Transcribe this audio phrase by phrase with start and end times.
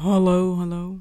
[0.00, 1.00] Hello, hello.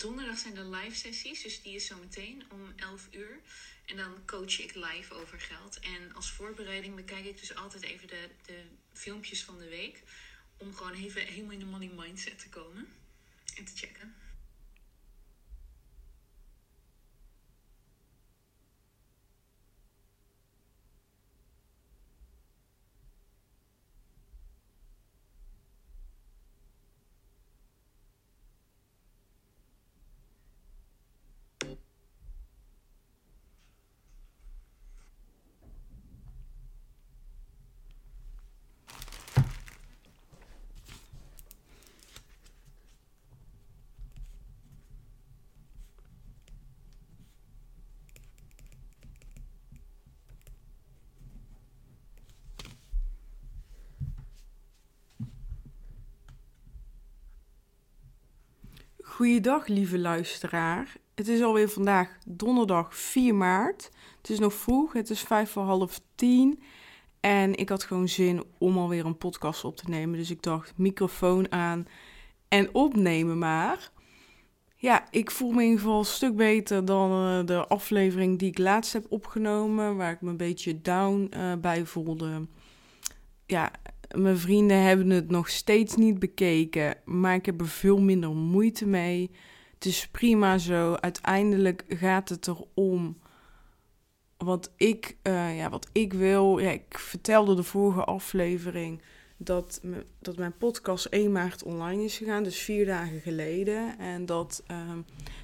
[0.00, 3.40] Donderdag zijn de live sessies, dus die is zo meteen om 11 uur.
[3.84, 5.78] En dan coach ik live over geld.
[5.80, 10.02] En als voorbereiding bekijk ik dus altijd even de, de filmpjes van de week.
[10.56, 12.88] Om gewoon even helemaal in de money mindset te komen
[13.56, 14.14] en te checken.
[59.20, 60.96] Goeiedag, lieve luisteraar.
[61.14, 63.90] Het is alweer vandaag donderdag 4 maart.
[64.16, 66.62] Het is nog vroeg, het is vijf voor half tien.
[67.20, 70.18] En ik had gewoon zin om alweer een podcast op te nemen.
[70.18, 71.86] Dus ik dacht, microfoon aan
[72.48, 73.90] en opnemen maar.
[74.76, 78.48] Ja, ik voel me in ieder geval een stuk beter dan eh, de aflevering die
[78.48, 79.96] ik laatst heb opgenomen.
[79.96, 82.46] Waar ik me een beetje down uh, bij voelde.
[83.46, 83.70] Ja,
[84.16, 88.86] mijn vrienden hebben het nog steeds niet bekeken, maar ik heb er veel minder moeite
[88.86, 89.30] mee.
[89.74, 90.94] Het is prima zo.
[90.94, 93.18] Uiteindelijk gaat het erom
[94.36, 96.58] wat ik, uh, ja, wat ik wil.
[96.58, 99.02] Ja, ik vertelde de vorige aflevering
[99.36, 99.80] dat,
[100.18, 103.98] dat mijn podcast 1 maart online is gegaan, dus vier dagen geleden.
[103.98, 104.78] En dat uh,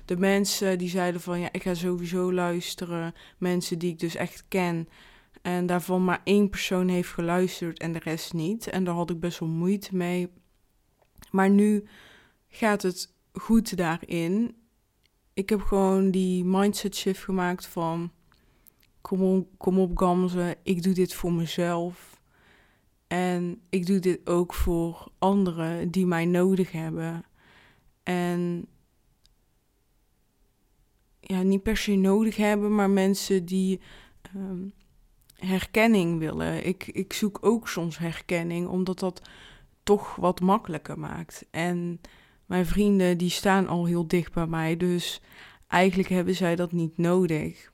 [0.05, 3.15] de mensen die zeiden van ja, ik ga sowieso luisteren.
[3.39, 4.89] Mensen die ik dus echt ken.
[5.47, 8.67] En daarvan maar één persoon heeft geluisterd en de rest niet.
[8.67, 10.29] En daar had ik best wel moeite mee.
[11.31, 11.85] Maar nu
[12.49, 14.57] gaat het goed daarin.
[15.35, 18.13] Ik heb gewoon die mindset shift gemaakt van...
[19.01, 22.21] Kom op, kom op Gamze, ik doe dit voor mezelf.
[23.07, 27.25] En ik doe dit ook voor anderen die mij nodig hebben.
[28.03, 28.67] En
[31.21, 33.81] ja, niet per se nodig hebben, maar mensen die...
[34.37, 34.73] Um,
[35.37, 36.67] herkenning willen.
[36.67, 39.23] Ik, ik zoek ook soms herkenning, omdat dat
[39.83, 41.47] toch wat makkelijker maakt.
[41.51, 42.01] En
[42.47, 45.21] mijn vrienden die staan al heel dicht bij mij, dus
[45.67, 47.73] eigenlijk hebben zij dat niet nodig.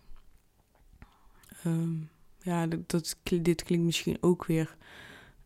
[1.67, 4.77] Um, ja, dat, dit klinkt misschien ook weer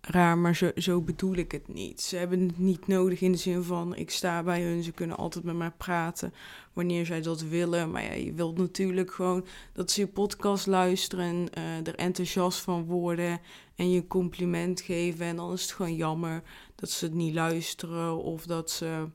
[0.06, 2.00] raar, maar zo, bedoel ik het niet.
[2.00, 5.16] Ze hebben het niet nodig in de zin van ik sta bij hun, ze kunnen
[5.16, 6.32] altijd met mij praten
[6.72, 7.90] wanneer zij dat willen.
[7.90, 12.84] Maar ja, je wilt natuurlijk gewoon dat ze je podcast luisteren, uh, er enthousiast van
[12.84, 13.40] worden
[13.74, 15.26] en je compliment geven.
[15.26, 16.42] En dan is het gewoon jammer
[16.74, 19.06] dat ze het niet luisteren of dat ze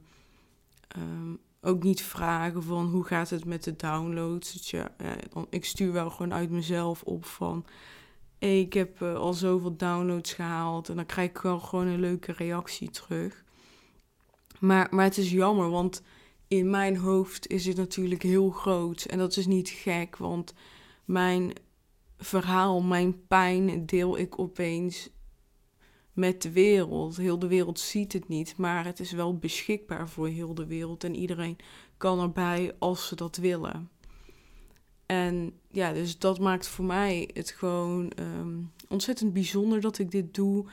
[0.97, 4.53] um, ook niet vragen van hoe gaat het met de downloads.
[4.53, 4.95] Dus ja,
[5.29, 7.65] dan, ik stuur wel gewoon uit mezelf op van
[8.49, 12.31] ik heb uh, al zoveel downloads gehaald en dan krijg ik wel gewoon een leuke
[12.31, 13.43] reactie terug.
[14.59, 16.01] Maar, maar het is jammer, want
[16.47, 19.03] in mijn hoofd is het natuurlijk heel groot.
[19.03, 20.53] En dat is niet gek, want
[21.05, 21.53] mijn
[22.17, 25.09] verhaal, mijn pijn deel ik opeens
[26.13, 27.17] met de wereld.
[27.17, 31.03] Heel de wereld ziet het niet, maar het is wel beschikbaar voor heel de wereld.
[31.03, 31.57] En iedereen
[31.97, 33.89] kan erbij als ze dat willen.
[35.11, 40.33] En ja, dus dat maakt voor mij het gewoon um, ontzettend bijzonder dat ik dit
[40.33, 40.65] doe.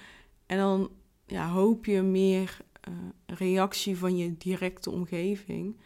[0.47, 0.91] En dan
[1.27, 2.59] ja, hoop je meer
[2.89, 2.95] uh,
[3.27, 5.77] reactie van je directe omgeving.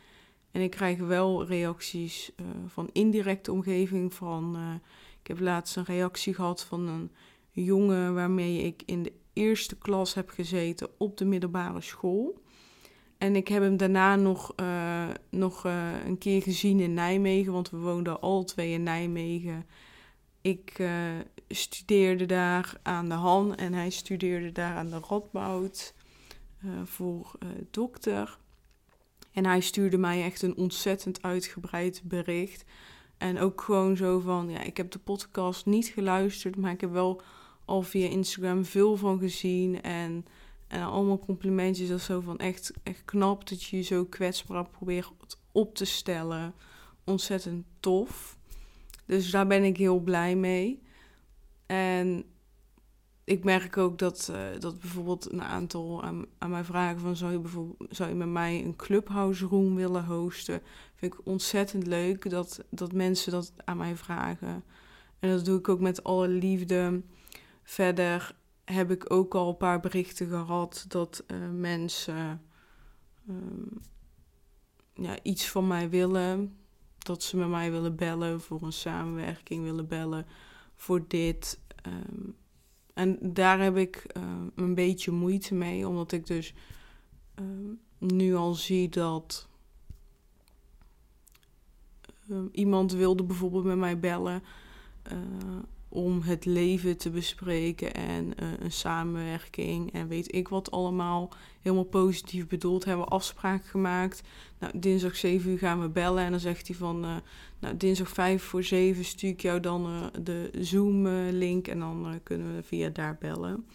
[0.50, 4.14] En ik krijg wel reacties uh, van indirecte omgeving.
[4.14, 4.74] Van, uh,
[5.20, 7.10] ik heb laatst een reactie gehad van een
[7.50, 12.41] jongen waarmee ik in de eerste klas heb gezeten op de middelbare school.
[13.22, 17.70] En ik heb hem daarna nog, uh, nog uh, een keer gezien in Nijmegen, want
[17.70, 19.66] we woonden al twee in Nijmegen.
[20.40, 20.90] Ik uh,
[21.48, 25.94] studeerde daar aan de Han en hij studeerde daar aan de Radboud
[26.84, 27.32] voor
[27.70, 28.38] dokter.
[29.32, 32.64] En hij stuurde mij echt een ontzettend uitgebreid bericht.
[33.18, 36.92] En ook gewoon zo van, ja, ik heb de podcast niet geluisterd, maar ik heb
[36.92, 37.22] wel
[37.64, 39.82] al via Instagram veel van gezien.
[39.82, 40.24] En,
[40.72, 45.12] en allemaal complimentjes of zo van echt, echt knap dat je je zo kwetsbaar probeert
[45.52, 46.54] op te stellen.
[47.04, 48.38] Ontzettend tof.
[49.06, 50.82] Dus daar ben ik heel blij mee.
[51.66, 52.24] En
[53.24, 57.32] ik merk ook dat, uh, dat bijvoorbeeld een aantal aan, aan mij vragen van zou
[57.32, 60.62] je bijvoorbeeld zou je met mij een clubhouse room willen hosten?
[60.94, 64.64] Vind ik ontzettend leuk dat, dat mensen dat aan mij vragen.
[65.18, 67.02] En dat doe ik ook met alle liefde.
[67.62, 72.42] Verder heb ik ook al een paar berichten gehad dat uh, mensen
[73.28, 73.80] um,
[74.94, 76.56] ja, iets van mij willen.
[76.98, 80.26] Dat ze met mij willen bellen voor een samenwerking, willen bellen
[80.74, 81.60] voor dit.
[81.86, 82.36] Um,
[82.94, 84.22] en daar heb ik uh,
[84.54, 86.54] een beetje moeite mee, omdat ik dus
[87.40, 87.46] uh,
[87.98, 89.48] nu al zie dat
[92.52, 94.42] iemand wilde bijvoorbeeld met mij bellen
[95.92, 101.32] om het leven te bespreken en uh, een samenwerking en weet ik wat allemaal.
[101.60, 102.84] Helemaal positief bedoeld.
[102.84, 104.22] Hebben we afspraak gemaakt.
[104.58, 107.16] Nou, dinsdag 7 uur gaan we bellen en dan zegt hij van, uh,
[107.58, 112.56] nou, dinsdag 5 voor 7 stuur ik jou dan uh, de Zoom-link en dan kunnen
[112.56, 113.66] we via daar bellen.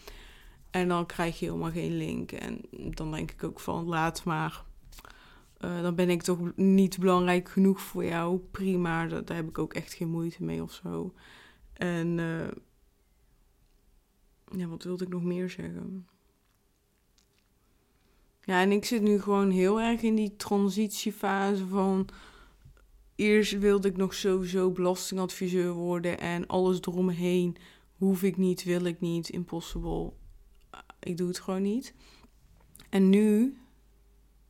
[0.72, 2.31] En dan krijg je helemaal geen link.
[2.31, 4.64] En dan denk ik ook van, laat maar.
[5.60, 8.38] dan ben ik toch niet belangrijk genoeg voor jou.
[8.52, 11.14] Prima, daar, daar heb ik ook echt geen moeite mee of zo.
[11.78, 12.48] En uh,
[14.60, 16.08] ja, wat wilde ik nog meer zeggen?
[18.42, 22.10] Ja, en ik zit nu gewoon heel erg in die transitiefase van.
[23.16, 27.58] Eerst wilde ik nog sowieso belastingadviseur worden en alles eromheen
[27.96, 30.14] hoef ik niet, wil ik niet, impossible.
[31.00, 31.94] Ik doe het gewoon niet.
[32.90, 33.58] En nu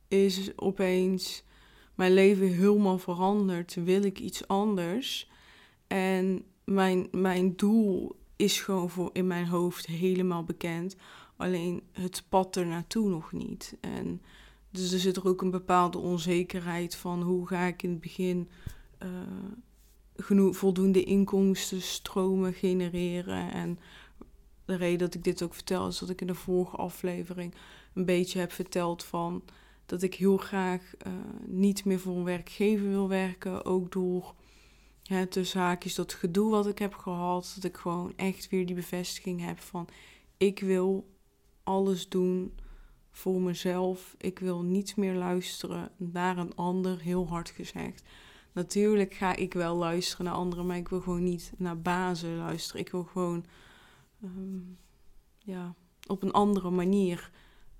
[0.08, 1.44] is opeens
[1.94, 3.74] mijn leven helemaal veranderd.
[3.74, 5.30] Wil ik iets anders?
[5.86, 10.96] En mijn, mijn doel is gewoon voor in mijn hoofd helemaal bekend.
[11.36, 13.76] Alleen het pad er naartoe nog niet.
[13.80, 14.22] En
[14.70, 18.48] dus er zit er ook een bepaalde onzekerheid van hoe ga ik in het begin
[19.02, 19.08] uh,
[20.16, 23.52] genoeg, voldoende inkomsten stromen genereren.
[23.52, 23.78] En
[24.64, 27.54] de reden dat ik dit ook vertel is dat ik in de vorige aflevering
[27.94, 29.42] een beetje heb verteld van
[29.86, 31.12] dat ik heel graag uh,
[31.46, 33.64] niet meer voor een werkgever wil werken.
[33.64, 34.34] Ook door
[35.08, 37.52] ja, tussen haakjes dat gedoe wat ik heb gehad.
[37.54, 39.88] Dat ik gewoon echt weer die bevestiging heb van
[40.36, 41.08] ik wil
[41.62, 42.58] alles doen
[43.10, 44.14] voor mezelf.
[44.18, 48.02] Ik wil niet meer luisteren naar een ander, heel hard gezegd.
[48.52, 52.80] Natuurlijk ga ik wel luisteren naar anderen, maar ik wil gewoon niet naar bazen luisteren.
[52.80, 53.44] Ik wil gewoon
[54.24, 54.78] um,
[55.38, 55.74] ja,
[56.06, 57.30] op een andere manier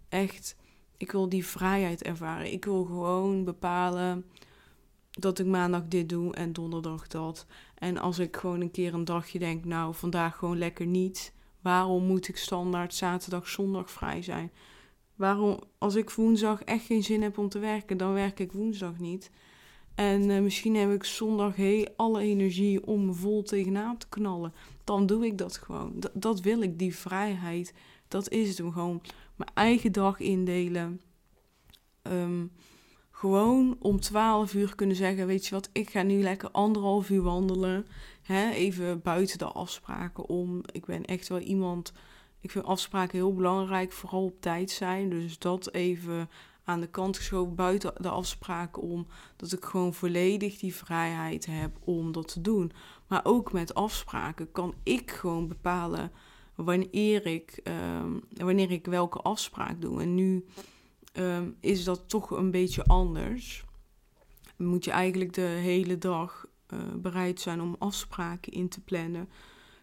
[0.08, 0.56] echt.
[0.96, 2.52] Ik wil die vrijheid ervaren.
[2.52, 4.24] Ik wil gewoon bepalen
[5.18, 7.46] dat ik maandag dit doe en donderdag dat.
[7.74, 11.32] En als ik gewoon een keer een dagje denk, nou, vandaag gewoon lekker niet.
[11.60, 14.52] Waarom moet ik standaard zaterdag, zondag vrij zijn?
[15.14, 18.98] Waarom, als ik woensdag echt geen zin heb om te werken, dan werk ik woensdag
[18.98, 19.30] niet.
[19.94, 24.52] En uh, misschien heb ik zondag hey, alle energie om vol tegenaan te knallen.
[24.84, 26.02] Dan doe ik dat gewoon.
[26.12, 27.74] Dat wil ik, die vrijheid.
[28.08, 29.02] Dat is het gewoon.
[29.36, 31.00] Mijn eigen dag indelen.
[32.02, 32.52] Um,
[33.18, 37.22] gewoon om 12 uur kunnen zeggen: Weet je wat, ik ga nu lekker anderhalf uur
[37.22, 37.86] wandelen.
[38.22, 40.60] Hè, even buiten de afspraken om.
[40.72, 41.92] Ik ben echt wel iemand.
[42.40, 45.10] Ik vind afspraken heel belangrijk, vooral op tijd zijn.
[45.10, 46.30] Dus dat even
[46.64, 49.06] aan de kant geschoven buiten de afspraken om.
[49.36, 52.72] Dat ik gewoon volledig die vrijheid heb om dat te doen.
[53.06, 56.12] Maar ook met afspraken kan ik gewoon bepalen
[56.54, 60.02] wanneer ik, um, wanneer ik welke afspraak doe.
[60.02, 60.44] En nu
[61.18, 63.64] um, is dat toch een beetje anders.
[64.56, 69.28] Moet je eigenlijk de hele dag uh, bereid zijn om afspraken in te plannen.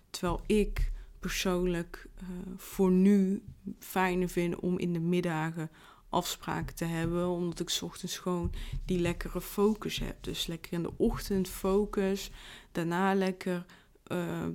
[0.09, 3.43] Terwijl ik persoonlijk uh, voor nu
[3.79, 5.69] fijner vind om in de middagen
[6.09, 7.27] afspraken te hebben.
[7.27, 8.51] Omdat ik ochtends gewoon
[8.85, 10.23] die lekkere focus heb.
[10.23, 12.31] Dus lekker in de ochtend focus.
[12.71, 13.65] Daarna lekker
[14.07, 14.47] uh,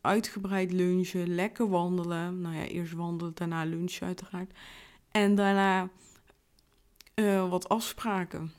[0.00, 1.34] uitgebreid lunchen.
[1.34, 2.40] Lekker wandelen.
[2.40, 4.52] Nou ja, eerst wandelen, daarna lunchen uiteraard.
[5.10, 5.88] En daarna
[7.20, 8.52] uh, wat afspraken.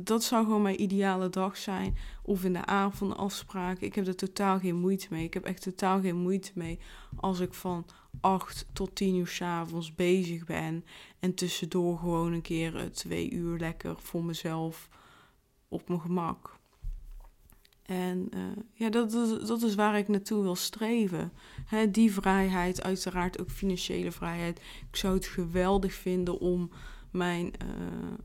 [0.00, 1.96] Dat zou gewoon mijn ideale dag zijn.
[2.22, 3.86] Of in de avond afspraken.
[3.86, 5.24] Ik heb er totaal geen moeite mee.
[5.24, 6.78] Ik heb echt totaal geen moeite mee
[7.16, 7.86] als ik van
[8.20, 10.84] 8 tot 10 uur s avonds bezig ben.
[11.18, 14.88] En tussendoor gewoon een keer twee uur lekker voor mezelf
[15.68, 16.58] op mijn gemak.
[17.86, 18.40] En uh,
[18.72, 21.32] ja, dat, dat, dat, is waar ik naartoe wil streven.
[21.90, 24.60] Die vrijheid, uiteraard ook financiële vrijheid.
[24.90, 26.70] Ik zou het geweldig vinden om
[27.14, 28.18] mijn uh,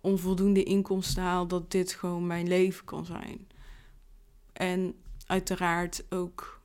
[0.00, 3.46] onvoldoende inkomsten te halen, dat dit gewoon mijn leven kan zijn.
[4.52, 4.94] En
[5.26, 6.60] uiteraard ook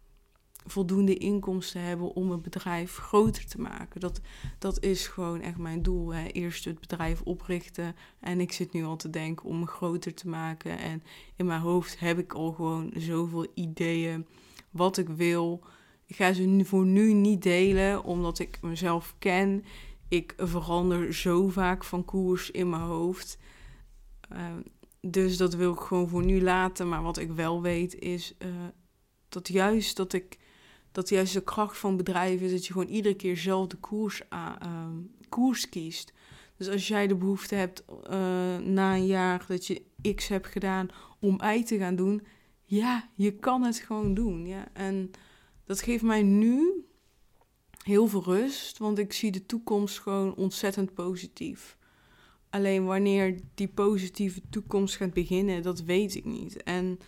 [0.66, 4.00] voldoende inkomsten hebben om het bedrijf groter te maken.
[4.00, 4.22] Dat,
[4.60, 6.14] dat is gewoon echt mijn doel.
[6.14, 6.28] Hè.
[6.28, 7.96] Eerst het bedrijf oprichten.
[8.20, 10.80] En ik zit nu al te denken om me groter te maken.
[10.80, 11.04] En
[11.36, 14.26] in mijn hoofd heb ik al gewoon zoveel ideeën
[14.72, 15.64] wat ik wil.
[16.06, 19.66] Ik ga ze voor nu niet delen, omdat ik mezelf ken.
[20.16, 23.38] Ik verander zo vaak van koers in mijn hoofd.
[24.30, 24.62] Ehm,
[25.02, 26.90] dus dat wil ik gewoon voor nu laten.
[26.90, 28.50] Maar wat ik wel weet is uh,
[29.30, 30.38] dat juist dat ik
[30.92, 34.22] dat juist de kracht van bedrijven is dat je gewoon iedere keer zelf de koers,
[34.34, 34.52] uh,
[35.30, 36.14] koers kiest.
[36.58, 39.82] Dus als jij de behoefte hebt uh, na een jaar dat je
[40.16, 40.88] X hebt gedaan
[41.20, 42.26] om Y te gaan doen,
[42.64, 44.48] ja, je kan het gewoon doen.
[44.48, 44.68] Ja.
[44.74, 45.12] En
[45.66, 46.86] dat geeft mij nu
[47.86, 51.78] heel veel rust, want ik zie de toekomst gewoon ontzettend positief.
[52.50, 56.64] Alleen wanneer die positieve toekomst gaat beginnen, dat weet ik niet.
[56.64, 57.00] En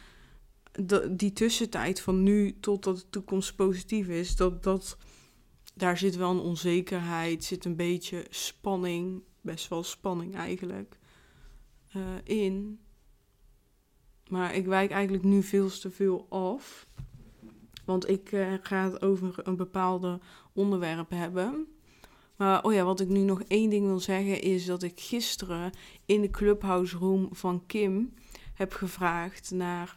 [1.11, 4.97] die tussentijd van nu totdat de toekomst positief is, dat, dat,
[5.75, 10.97] daar zit wel een onzekerheid, zit een beetje spanning, best wel spanning eigenlijk,
[11.95, 12.79] uh, in.
[14.27, 16.87] Maar ik wijk eigenlijk nu veel te veel af.
[17.87, 20.19] Want ik uh, ga het over een bepaalde
[20.53, 21.67] onderwerp hebben.
[22.35, 25.71] Maar oh ja, wat ik nu nog één ding wil zeggen is dat ik gisteren
[26.05, 28.13] in de clubhouse room van Kim
[28.53, 29.95] heb gevraagd naar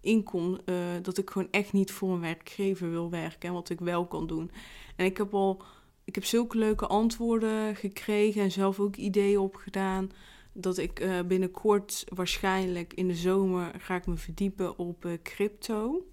[0.00, 3.80] inkom, uh, dat ik gewoon echt niet voor een werkgever wil werken en wat ik
[3.80, 4.50] wel kan doen.
[4.96, 5.62] En ik heb al,
[6.04, 10.10] ik heb zulke leuke antwoorden gekregen en zelf ook ideeën opgedaan.
[10.52, 16.04] Dat ik binnenkort, waarschijnlijk in de zomer, ga ik me verdiepen op crypto.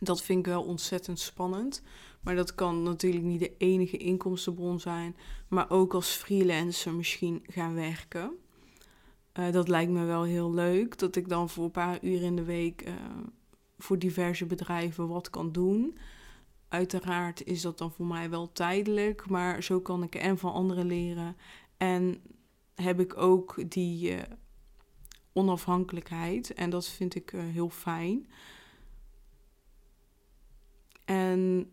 [0.00, 1.82] Dat vind ik wel ontzettend spannend.
[2.20, 5.16] Maar dat kan natuurlijk niet de enige inkomstenbron zijn.
[5.48, 8.32] Maar ook als freelancer misschien gaan werken.
[9.38, 10.98] Uh, dat lijkt me wel heel leuk.
[10.98, 12.94] Dat ik dan voor een paar uur in de week uh,
[13.78, 15.98] voor diverse bedrijven wat kan doen.
[16.68, 20.86] Uiteraard is dat dan voor mij wel tijdelijk, maar zo kan ik en van anderen
[20.86, 21.36] leren.
[21.76, 22.22] En
[22.74, 24.22] heb ik ook die uh,
[25.32, 26.54] onafhankelijkheid.
[26.54, 28.26] En dat vind ik heel fijn.
[31.08, 31.70] En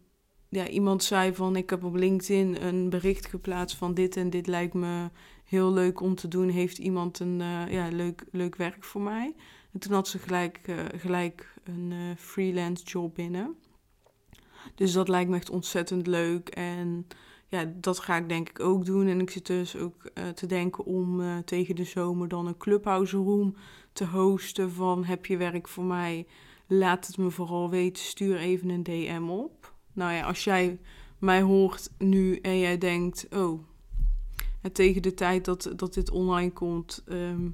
[0.49, 4.47] ja, iemand zei van ik heb op LinkedIn een bericht geplaatst van dit en dit
[4.47, 5.09] lijkt me
[5.43, 6.49] heel leuk om te doen.
[6.49, 9.35] Heeft iemand een uh, ja, leuk, leuk werk voor mij?
[9.71, 13.55] En toen had ze gelijk, uh, gelijk een uh, freelance job binnen.
[14.75, 16.49] Dus dat lijkt me echt ontzettend leuk.
[16.49, 17.07] En
[17.47, 19.07] ja, dat ga ik denk ik ook doen.
[19.07, 23.55] En ik zit dus ook te denken om tegen de zomer dan een clubhouse room
[23.93, 24.71] te hosten.
[24.71, 26.25] Van heb je werk voor mij?
[26.67, 28.03] Laat het me vooral weten.
[28.03, 29.74] Stuur even een DM op.
[29.93, 30.79] Nou ja, als jij
[31.19, 33.60] mij hoort nu en jij denkt, oh,
[34.62, 37.50] en tegen de tijd dat, dat dit online komt, ehm,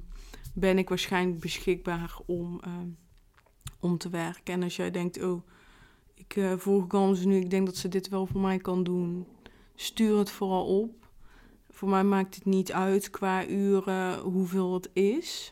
[0.54, 2.88] ben ik waarschijnlijk beschikbaar om, ehm,
[3.80, 4.54] om te werken.
[4.54, 5.42] En als jij denkt, oh,
[6.14, 9.26] ik uh, volg Gans nu, ik denk dat ze dit wel voor mij kan doen,
[9.74, 11.10] stuur het vooral op.
[11.70, 15.51] Voor mij maakt het niet uit qua uren hoeveel het is.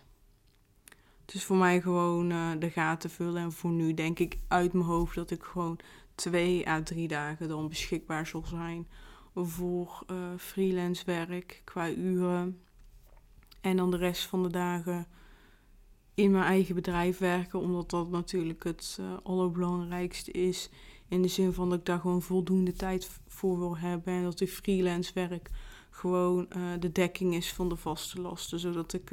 [1.32, 3.42] Is voor mij gewoon uh, de gaten vullen.
[3.42, 5.78] En voor nu denk ik uit mijn hoofd dat ik gewoon
[6.14, 8.88] twee à drie dagen dan beschikbaar zal zijn
[9.34, 12.60] voor uh, freelance werk qua uren.
[13.60, 15.06] En dan de rest van de dagen
[16.14, 20.70] in mijn eigen bedrijf werken, omdat dat natuurlijk het uh, allerbelangrijkste is.
[21.08, 24.12] In de zin van dat ik daar gewoon voldoende tijd voor wil hebben.
[24.12, 25.50] En dat die freelance werk
[25.90, 28.58] gewoon de dekking is van de vaste lasten.
[28.58, 29.10] Zodat, ik,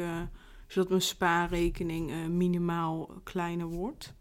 [0.68, 4.16] zodat mijn spaarrekening minimaal kleiner wordt.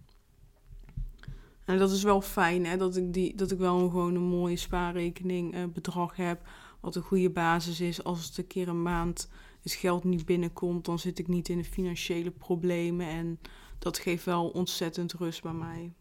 [1.67, 4.57] En dat is wel fijn, hè, dat ik, die, dat ik wel gewoon een mooie
[4.57, 6.49] spaarrekening uh, bedrag heb.
[6.81, 8.05] Wat een goede basis is.
[8.05, 9.31] Als het een keer een maand
[9.63, 13.07] het geld niet binnenkomt, dan zit ik niet in de financiële problemen.
[13.07, 13.41] En
[13.79, 15.93] dat geeft wel ontzettend rust bij mij.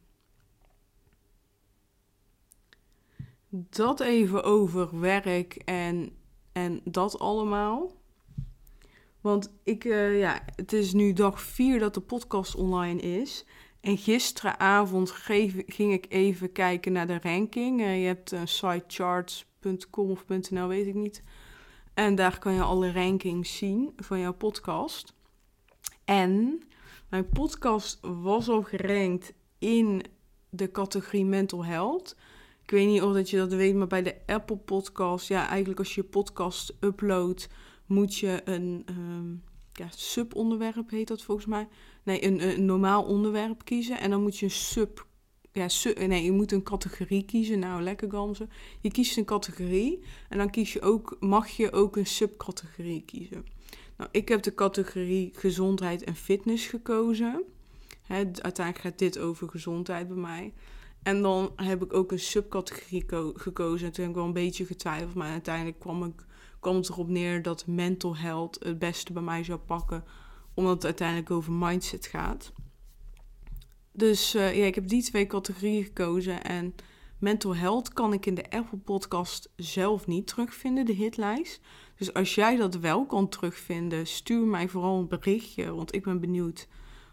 [3.49, 6.09] Dat even over werk en,
[6.51, 7.91] en dat allemaal.
[9.25, 13.46] Want ik, uh, ja, het is nu dag 4 dat de podcast online is.
[13.82, 17.82] En gisteravond ging ik even kijken naar de ranking.
[17.82, 21.24] Uh, je hebt uh, sitecharts.com of .nl, weet ik niet.
[21.94, 25.13] En daar kan je alle rankings zien van jouw podcast.
[26.03, 26.63] En
[27.10, 30.03] mijn podcast was al gerankt in
[30.50, 32.15] de categorie mental health.
[32.63, 35.79] Ik weet niet of dat je dat weet, maar bij de Apple podcast, ja, eigenlijk
[35.79, 37.48] als je je podcast uploadt,
[37.86, 41.68] moet je een, um, ja, subonderwerp heet dat volgens mij.
[42.04, 44.00] Nee, een, een normaal onderwerp kiezen.
[44.00, 45.08] En dan moet je een sub.
[45.51, 45.68] Ja,
[46.08, 47.60] nee, je moet een categorie kiezen.
[47.60, 48.50] Nou, lekker ganzen.
[48.82, 50.04] Je kiest een categorie.
[50.30, 53.46] En dan kies je ook, mag je ook een subcategorie kiezen.
[53.98, 57.44] Nou, ik heb de categorie gezondheid en fitness gekozen.
[58.01, 60.54] Hè, uiteindelijk gaat dit over gezondheid bij mij.
[61.04, 63.88] En dan heb ik ook een subcategorie gekozen.
[63.88, 65.13] En toen heb ik wel een beetje getwijfeld.
[65.13, 66.25] Maar uiteindelijk kwam, ik,
[66.65, 70.03] kwam het erop neer dat mental health het beste bij mij zou pakken.
[70.53, 72.51] Omdat het uiteindelijk over mindset gaat.
[73.91, 76.43] Dus uh, ja, ik heb die twee categorieën gekozen.
[76.43, 76.75] En
[77.19, 81.62] mental health kan ik in de Apple podcast zelf niet terugvinden, de hitlijst.
[81.98, 85.74] Dus als jij dat wel kan terugvinden, stuur mij vooral een berichtje.
[85.74, 86.67] Want ik ben benieuwd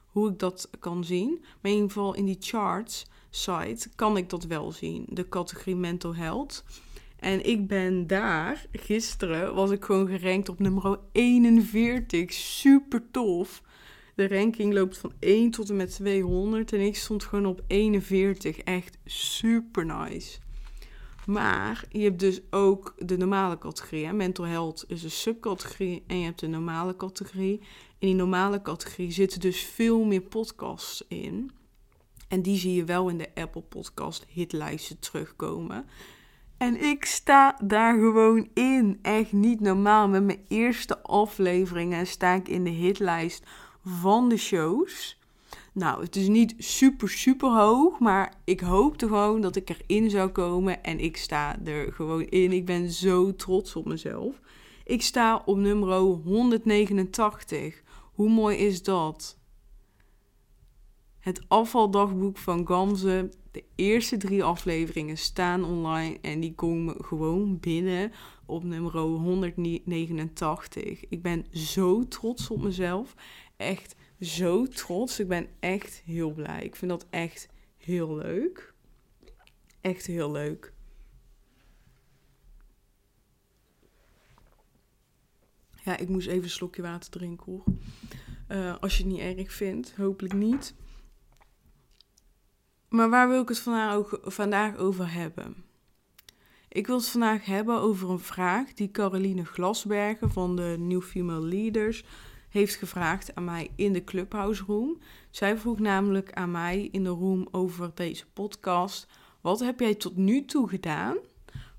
[0.07, 1.39] hoe ik dat kan zien.
[1.41, 5.07] Maar in ieder geval in die charts site kan ik dat wel zien.
[5.09, 6.65] De categorie mental health.
[7.23, 12.33] En ik ben daar, gisteren was ik gewoon gerankt op nummer 41.
[12.33, 13.63] Super tof.
[14.15, 18.59] De ranking loopt van 1 tot en met 200 en ik stond gewoon op 41.
[18.59, 20.39] Echt super nice.
[21.27, 24.13] Maar je hebt dus ook de normale categorie.
[24.13, 27.61] Mental health is een subcategorie en je hebt de normale categorie.
[27.99, 31.51] In die normale categorie zitten dus veel meer podcasts in.
[32.29, 35.87] En die zie je wel in de Apple Podcast hitlijsten terugkomen.
[36.63, 38.99] En ik sta daar gewoon in.
[39.03, 40.09] Echt niet normaal.
[40.09, 43.47] Met mijn eerste afleveringen sta ik in de hitlijst
[43.85, 45.19] van de shows.
[45.73, 47.99] Nou, het is niet super, super hoog.
[47.99, 50.83] Maar ik hoopte gewoon dat ik erin zou komen.
[50.83, 52.53] En ik sta er gewoon in.
[52.53, 54.41] Ik ben zo trots op mezelf.
[54.85, 57.83] Ik sta op nummer 189.
[58.15, 59.39] Hoe mooi is dat?
[61.19, 63.31] Het afvaldagboek van Gamze.
[63.53, 68.13] De eerste drie afleveringen staan online en die komen gewoon binnen
[68.47, 71.09] op nummer 189.
[71.09, 73.15] Ik ben zo trots op mezelf.
[73.57, 75.21] Echt zo trots.
[75.21, 76.65] Ik ben echt heel blij.
[76.65, 78.75] Ik vind dat echt heel leuk.
[79.81, 80.73] Echt heel leuk.
[85.85, 87.65] Ja, ik moest even een slokje water drinken hoor.
[88.49, 90.75] Uh, als je het niet erg vindt, hopelijk niet.
[92.93, 93.67] Maar waar wil ik het
[94.25, 95.65] vandaag over hebben?
[96.69, 101.47] Ik wil het vandaag hebben over een vraag die Caroline Glasbergen van de New Female
[101.47, 102.05] Leaders
[102.49, 104.99] heeft gevraagd aan mij in de Clubhouse Room.
[105.31, 109.07] Zij vroeg namelijk aan mij in de room over deze podcast:
[109.41, 111.17] wat heb jij tot nu toe gedaan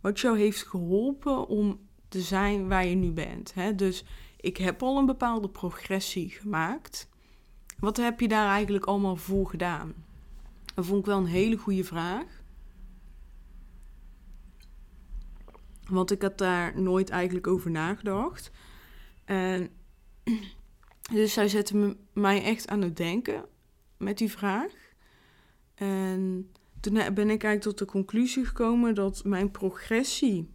[0.01, 3.53] wat jou heeft geholpen om te zijn waar je nu bent?
[3.53, 3.75] Hè?
[3.75, 4.05] Dus
[4.37, 7.09] ik heb al een bepaalde progressie gemaakt.
[7.79, 10.02] Wat heb je daar eigenlijk allemaal voor gedaan?
[10.73, 12.41] Dat vond ik wel een hele goede vraag.
[15.83, 18.51] Want ik had daar nooit eigenlijk over nagedacht.
[19.25, 19.69] En
[21.13, 23.45] dus zij zette mij echt aan het denken
[23.97, 24.71] met die vraag.
[25.75, 30.49] En toen ben ik eigenlijk tot de conclusie gekomen dat mijn progressie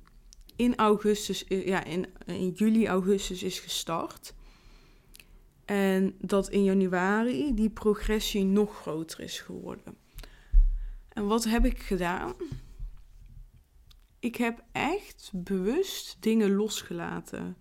[0.56, 4.34] in augustus, ja, in, in juli, augustus is gestart.
[5.64, 9.96] En dat in januari die progressie nog groter is geworden.
[11.18, 12.34] En wat heb ik gedaan?
[14.18, 17.56] Ik heb echt bewust dingen losgelaten.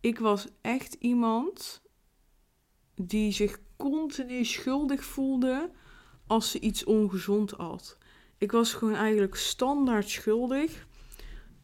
[0.00, 1.82] Ik was echt iemand
[2.94, 5.70] die zich continu schuldig voelde
[6.26, 7.98] als ze iets ongezond had.
[8.38, 10.86] Ik was gewoon eigenlijk standaard schuldig.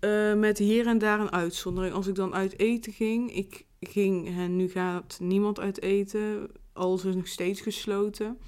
[0.00, 1.94] Uh, met hier en daar een uitzondering.
[1.94, 7.04] Als ik dan uit eten ging, ik ging, en nu gaat niemand uit eten, alles
[7.04, 8.38] is nog steeds gesloten.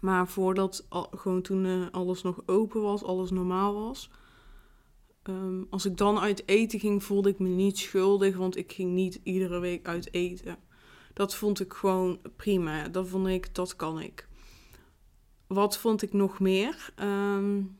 [0.00, 4.10] Maar voordat, gewoon toen uh, alles nog open was, alles normaal was.
[5.22, 8.92] Um, als ik dan uit eten ging, voelde ik me niet schuldig, want ik ging
[8.92, 10.58] niet iedere week uit eten.
[11.14, 12.88] Dat vond ik gewoon prima.
[12.88, 14.28] Dat vond ik, dat kan ik.
[15.46, 16.92] Wat vond ik nog meer?
[17.00, 17.78] Um,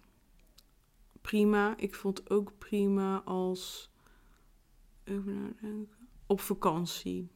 [1.20, 1.76] prima.
[1.76, 3.90] Ik vond ook prima als.
[5.04, 6.08] Even nadenken.
[6.26, 7.30] Op vakantie.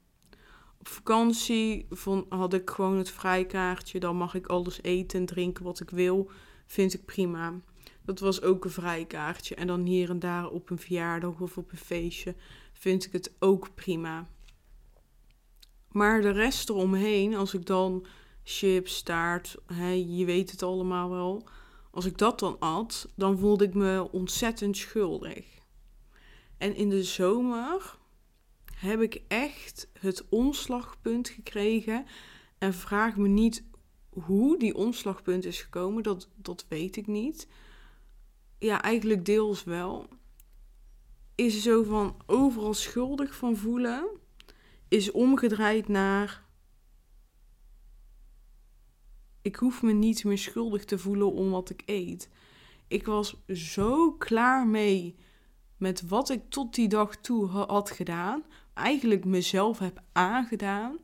[0.84, 1.86] Op vakantie
[2.28, 4.00] had ik gewoon het vrijkaartje.
[4.00, 6.30] Dan mag ik alles eten en drinken wat ik wil.
[6.66, 7.60] Vind ik prima.
[8.02, 9.54] Dat was ook een vrijkaartje.
[9.54, 12.34] En dan hier en daar op een verjaardag of op een feestje
[12.72, 14.26] vind ik het ook prima.
[15.88, 18.06] Maar de rest eromheen, als ik dan
[18.42, 21.48] chips, taart, hè, je weet het allemaal wel.
[21.90, 25.44] Als ik dat dan at, dan voelde ik me ontzettend schuldig.
[26.58, 28.02] En in de zomer
[28.76, 32.06] heb ik echt het omslagpunt gekregen.
[32.58, 33.64] En vraag me niet
[34.08, 37.48] hoe die omslagpunt is gekomen, dat, dat weet ik niet.
[38.58, 40.08] Ja, eigenlijk deels wel.
[41.34, 44.08] Is zo van overal schuldig van voelen.
[44.88, 46.44] is omgedraaid naar.
[49.42, 52.28] Ik hoef me niet meer schuldig te voelen om wat ik eet.
[52.88, 55.16] Ik was zo klaar mee
[55.76, 58.44] met wat ik tot die dag toe had gedaan.
[58.74, 60.98] Eigenlijk mezelf heb aangedaan.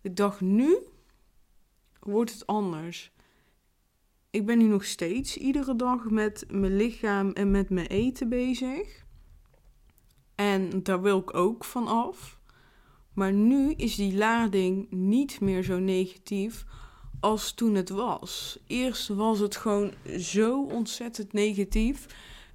[0.00, 0.78] Ik dacht, nu
[2.00, 3.12] wordt het anders.
[4.30, 9.04] Ik ben nu nog steeds iedere dag met mijn lichaam en met mijn eten bezig.
[10.34, 12.40] En daar wil ik ook van af.
[13.12, 16.64] Maar nu is die lading niet meer zo negatief
[17.20, 18.58] als toen het was.
[18.66, 22.06] Eerst was het gewoon zo ontzettend negatief.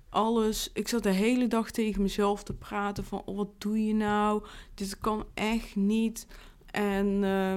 [0.09, 3.93] Alles, ik zat de hele dag tegen mezelf te praten van, oh, wat doe je
[3.93, 4.43] nou?
[4.73, 6.27] Dit kan echt niet.
[6.71, 7.55] En uh,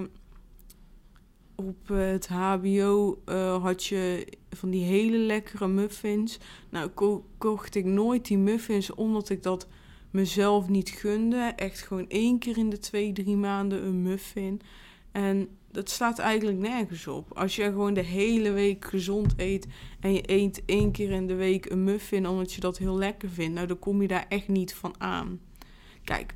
[1.55, 6.39] op het HBO uh, had je van die hele lekkere muffins.
[6.71, 9.67] Nou, ko kocht ik nooit die muffins omdat ik dat
[10.11, 11.53] mezelf niet gunde.
[11.57, 14.61] Echt gewoon één keer in de twee, drie maanden een muffin.
[15.13, 17.39] En dat staat eigenlijk nergens op.
[17.39, 19.67] Als je gewoon de hele week gezond eet
[20.01, 23.29] en je eet één keer in de week een muffin omdat je dat heel lekker
[23.29, 25.41] vindt, nou dan kom je daar echt niet van aan.
[26.05, 26.35] Kijk,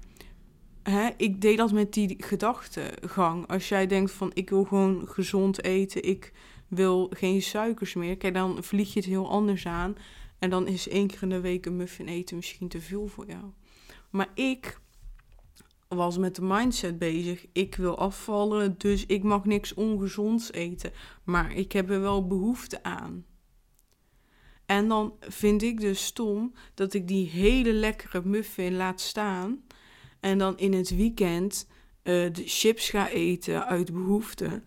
[0.83, 3.47] hè, ik deed dat met die gedachtegang.
[3.47, 6.33] Als jij denkt van ik wil gewoon gezond eten, ik
[6.69, 9.97] wil geen suikers meer, kijk dan vlieg je het heel anders aan.
[10.39, 13.27] En dan is één keer in de week een muffin eten misschien te veel voor
[13.27, 13.45] jou.
[14.11, 14.81] Maar ik
[15.95, 17.47] was met de mindset bezig.
[17.53, 20.93] Ik wil afvallen, dus ik mag niks ongezonds eten.
[21.25, 23.25] Maar ik heb er wel behoefte aan.
[24.67, 29.65] En dan vind ik dus stom dat ik die hele lekkere muffin laat staan.
[30.21, 31.67] En dan in het weekend
[32.03, 34.63] uh, de chips ga eten uit behoefte.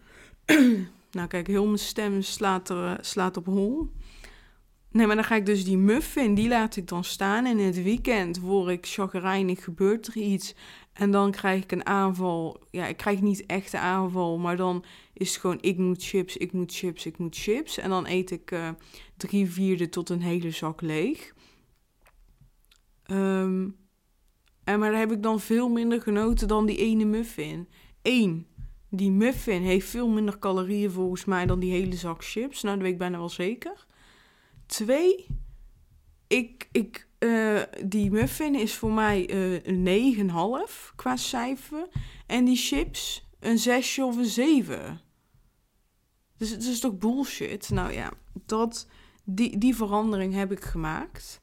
[1.12, 3.92] nou kijk, heel mijn stem slaat, er, eh, slaat op hol.
[4.92, 7.46] Nee, maar dan ga ik dus die muffin, die laat ik dan staan.
[7.46, 10.56] En in het weekend word ik chagrijnig, gebeurt er iets.
[10.98, 12.60] En dan krijg ik een aanval.
[12.72, 14.84] Ja, ik krijg niet echt een aanval, maar dan
[15.14, 17.78] is het gewoon: ik moet chips, ik moet chips, ik moet chips.
[17.78, 18.70] En dan eet ik uh,
[19.18, 21.34] drie vierde tot een hele zak leeg.
[23.12, 23.76] Um,
[24.64, 27.68] en maar daar heb ik dan veel minder genoten dan die ene muffin.
[28.02, 28.48] Eén,
[28.90, 32.62] die muffin heeft veel minder calorieën volgens mij dan die hele zak chips.
[32.62, 33.86] Nou, dat weet ik bijna wel zeker.
[34.66, 35.26] Twee,
[36.28, 40.30] ik, ik, uh, die muffin is voor mij uh, een
[40.70, 41.88] 9,5 qua cijfer.
[42.26, 45.02] En die chips een 6 of een 7.
[46.38, 47.70] Dus het is toch bullshit?
[47.70, 48.12] Nou ja,
[48.46, 48.88] dat,
[49.24, 51.42] die, die verandering heb ik gemaakt.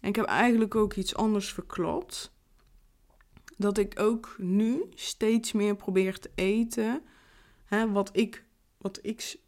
[0.00, 2.32] En ik heb eigenlijk ook iets anders verklopt.
[3.56, 7.02] Dat ik ook nu steeds meer probeer te eten.
[7.64, 8.44] Hè, wat, ik,
[8.78, 9.38] wat ik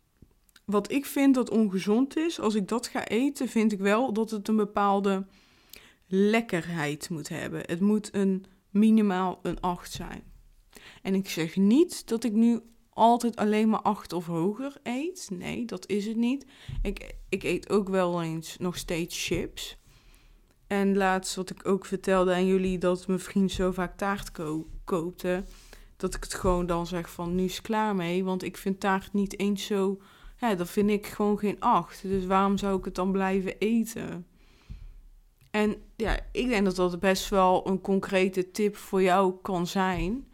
[0.64, 4.30] wat ik vind dat ongezond is, als ik dat ga eten, vind ik wel dat
[4.30, 5.26] het een bepaalde
[6.14, 7.60] lekkerheid moet hebben.
[7.66, 10.22] Het moet een minimaal een 8 zijn.
[11.02, 15.28] En ik zeg niet dat ik nu altijd alleen maar 8 of hoger eet.
[15.32, 16.46] Nee, dat is het niet.
[16.82, 19.76] Ik, ik eet ook wel eens nog steeds chips.
[20.66, 24.68] En laatst wat ik ook vertelde aan jullie dat mijn vriend zo vaak taart ko
[24.84, 25.44] koopte.
[25.96, 28.24] Dat ik het gewoon dan zeg van nu is klaar mee.
[28.24, 30.00] Want ik vind taart niet eens zo
[30.42, 32.02] ja, dat vind ik gewoon geen acht.
[32.02, 34.26] Dus waarom zou ik het dan blijven eten?
[35.52, 40.26] En ja, ik denk dat dat best wel een concrete tip voor jou kan zijn.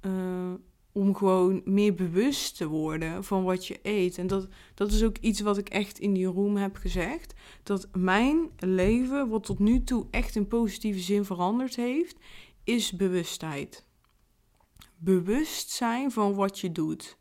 [0.00, 0.52] Uh,
[0.92, 4.18] om gewoon meer bewust te worden van wat je eet.
[4.18, 7.34] En dat, dat is ook iets wat ik echt in die room heb gezegd.
[7.62, 12.16] Dat mijn leven, wat tot nu toe echt in positieve zin veranderd heeft,
[12.64, 13.86] is bewustheid.
[14.96, 17.16] Bewust zijn van wat je doet.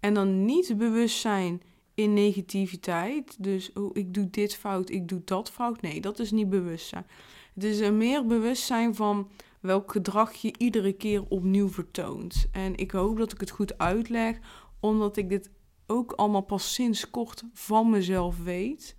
[0.00, 1.62] En dan niet bewust zijn
[1.94, 3.42] in negativiteit.
[3.42, 5.80] Dus, oh, ik doe dit fout, ik doe dat fout.
[5.80, 7.06] Nee, dat is niet bewustzijn.
[7.54, 9.30] Het is een meer bewustzijn van
[9.60, 12.46] welk gedrag je iedere keer opnieuw vertoont.
[12.52, 14.38] En ik hoop dat ik het goed uitleg,
[14.80, 15.50] omdat ik dit
[15.86, 18.96] ook allemaal pas sinds kort van mezelf weet.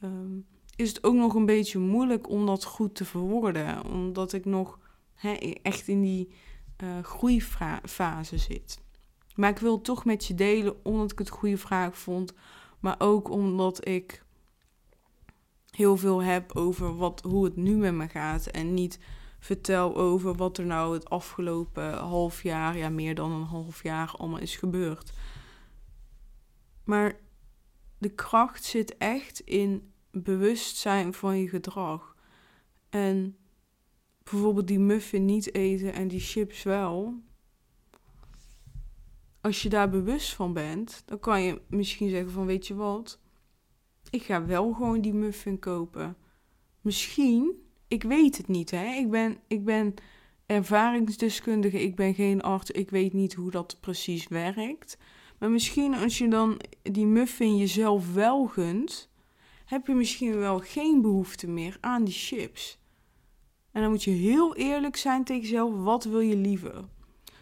[0.00, 0.38] Ehm,
[0.76, 3.84] is het ook nog een beetje moeilijk om dat goed te verwoorden.
[3.84, 4.78] Omdat ik nog
[5.62, 6.28] echt in die
[6.82, 8.80] uh, groeifase zit.
[9.40, 12.32] Maar ik wil het toch met je delen omdat ik het goede vraag vond.
[12.80, 14.24] Maar ook omdat ik
[15.70, 18.46] heel veel heb over wat, hoe het nu met me gaat.
[18.46, 18.98] En niet
[19.38, 24.14] vertel over wat er nou het afgelopen half jaar, ja meer dan een half jaar,
[24.16, 25.12] allemaal is gebeurd.
[26.84, 27.20] Maar
[27.98, 32.16] de kracht zit echt in bewustzijn van je gedrag.
[32.90, 33.36] En
[34.22, 37.22] bijvoorbeeld die muffin niet eten en die chips wel
[39.40, 43.20] als je daar bewust van bent, dan kan je misschien zeggen van weet je wat,
[44.10, 46.16] ik ga wel gewoon die muffin kopen.
[46.80, 47.52] Misschien,
[47.88, 49.94] ik weet het niet hè, ik ben, ik ben
[50.46, 54.98] ervaringsdeskundige, ik ben geen arts, ik weet niet hoe dat precies werkt.
[55.38, 59.10] Maar misschien als je dan die muffin jezelf wel gunt,
[59.64, 62.78] heb je misschien wel geen behoefte meer aan die chips.
[63.72, 66.84] En dan moet je heel eerlijk zijn tegen jezelf, wat wil je liever?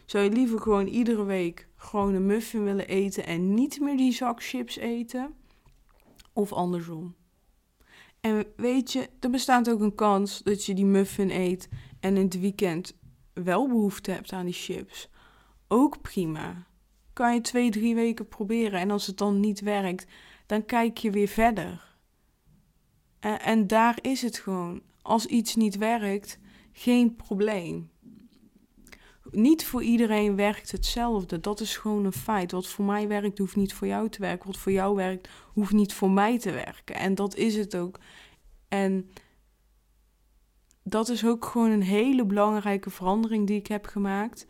[0.04, 4.12] Zou je liever gewoon iedere week gewoon een muffin willen eten en niet meer die
[4.12, 5.34] zak chips eten?
[6.32, 7.14] Of andersom?
[8.20, 11.68] En weet je, er bestaat ook een kans dat je die muffin eet
[12.00, 12.96] en in het weekend
[13.32, 15.08] wel behoefte hebt aan die chips.
[15.68, 16.66] Ook prima.
[17.12, 20.06] Kan je twee, drie weken proberen en als het dan niet werkt,
[20.46, 21.96] dan kijk je weer verder.
[23.20, 24.82] En, en daar is het gewoon.
[25.02, 26.38] Als iets niet werkt,
[26.72, 27.90] geen probleem.
[29.30, 31.40] Niet voor iedereen werkt hetzelfde.
[31.40, 32.52] Dat is gewoon een feit.
[32.52, 34.46] Wat voor mij werkt, hoeft niet voor jou te werken.
[34.46, 36.94] Wat voor jou werkt, hoeft niet voor mij te werken.
[36.94, 37.98] En dat is het ook.
[38.68, 39.10] En
[40.82, 44.46] dat is ook gewoon een hele belangrijke verandering die ik heb gemaakt.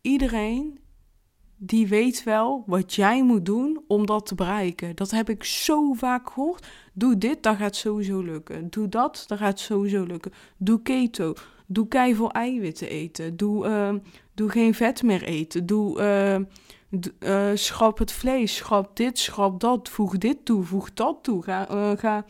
[0.00, 0.78] Iedereen
[1.62, 4.96] die weet wel wat jij moet doen om dat te bereiken.
[4.96, 6.66] Dat heb ik zo vaak gehoord.
[6.92, 8.70] Doe dit, dan gaat sowieso lukken.
[8.70, 10.32] Doe dat, dan gaat sowieso lukken.
[10.56, 11.34] Doe keto.
[11.72, 13.36] Doe veel eiwitten eten.
[13.36, 13.94] Doe, uh,
[14.34, 15.66] doe geen vet meer eten.
[15.66, 16.36] Doe, uh,
[17.20, 18.56] uh, schrap het vlees.
[18.56, 19.88] Schrap dit, schrap dat.
[19.88, 21.42] Voeg dit toe, voeg dat toe.
[21.42, 22.24] Ga, ga,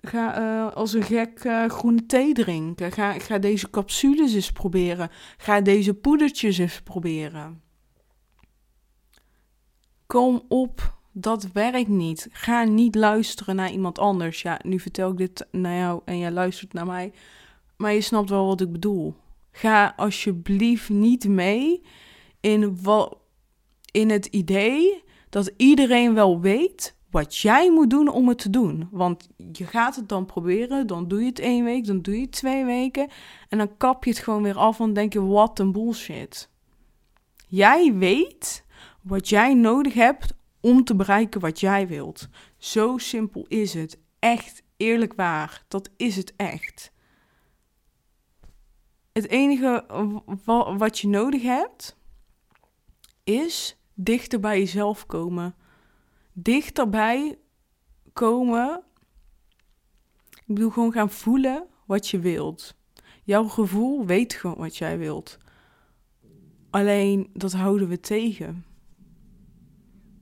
[0.00, 2.92] ga als een gek groene thee drinken.
[2.92, 5.10] Ga, ga deze capsules eens proberen.
[5.36, 7.62] Ga deze poedertjes eens proberen.
[10.06, 12.28] Kom op, dat werkt niet.
[12.32, 14.42] Ga niet luisteren naar iemand anders.
[14.42, 17.12] Ja, nu vertel ik dit naar jou en jij luistert naar mij.
[17.80, 19.14] Maar je snapt wel wat ik bedoel.
[19.50, 21.82] Ga alsjeblieft niet mee
[22.40, 22.78] in,
[23.90, 28.88] in het idee dat iedereen wel weet wat jij moet doen om het te doen.
[28.90, 32.20] Want je gaat het dan proberen, dan doe je het één week, dan doe je
[32.20, 33.08] het twee weken.
[33.48, 36.48] En dan kap je het gewoon weer af en denk je, wat een bullshit.
[37.48, 38.64] Jij weet
[39.02, 42.28] wat jij nodig hebt om te bereiken wat jij wilt.
[42.58, 43.98] Zo simpel is het.
[44.18, 45.64] Echt eerlijk waar.
[45.68, 46.92] Dat is het echt.
[49.12, 49.84] Het enige
[50.78, 51.96] wat je nodig hebt
[53.24, 55.54] is dichter bij jezelf komen.
[56.32, 57.38] Dichterbij
[58.12, 58.82] komen.
[60.30, 62.74] Ik bedoel gewoon gaan voelen wat je wilt.
[63.24, 65.38] Jouw gevoel weet gewoon wat jij wilt.
[66.70, 68.64] Alleen dat houden we tegen.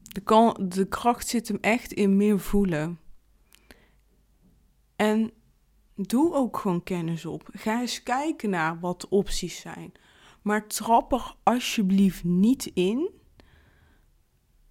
[0.02, 2.98] De, de kracht zit hem echt in meer voelen.
[4.96, 5.30] En
[6.06, 7.48] doe ook gewoon kennis op.
[7.52, 9.92] Ga eens kijken naar wat opties zijn.
[10.42, 13.10] Maar trap er alsjeblieft niet in.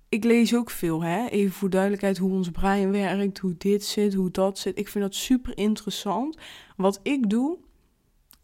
[0.09, 1.27] Ik lees ook veel, hè?
[1.27, 4.77] even voor duidelijkheid, hoe ons brein werkt, hoe dit zit, hoe dat zit.
[4.77, 6.37] Ik vind dat super interessant.
[6.75, 7.57] Wat ik doe,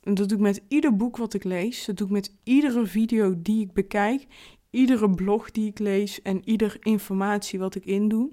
[0.02, 2.86] en dat doe ik met ieder boek wat ik lees, dat doe ik met iedere
[2.86, 4.26] video die ik bekijk,
[4.70, 8.32] iedere blog die ik lees en iedere informatie wat ik indoe,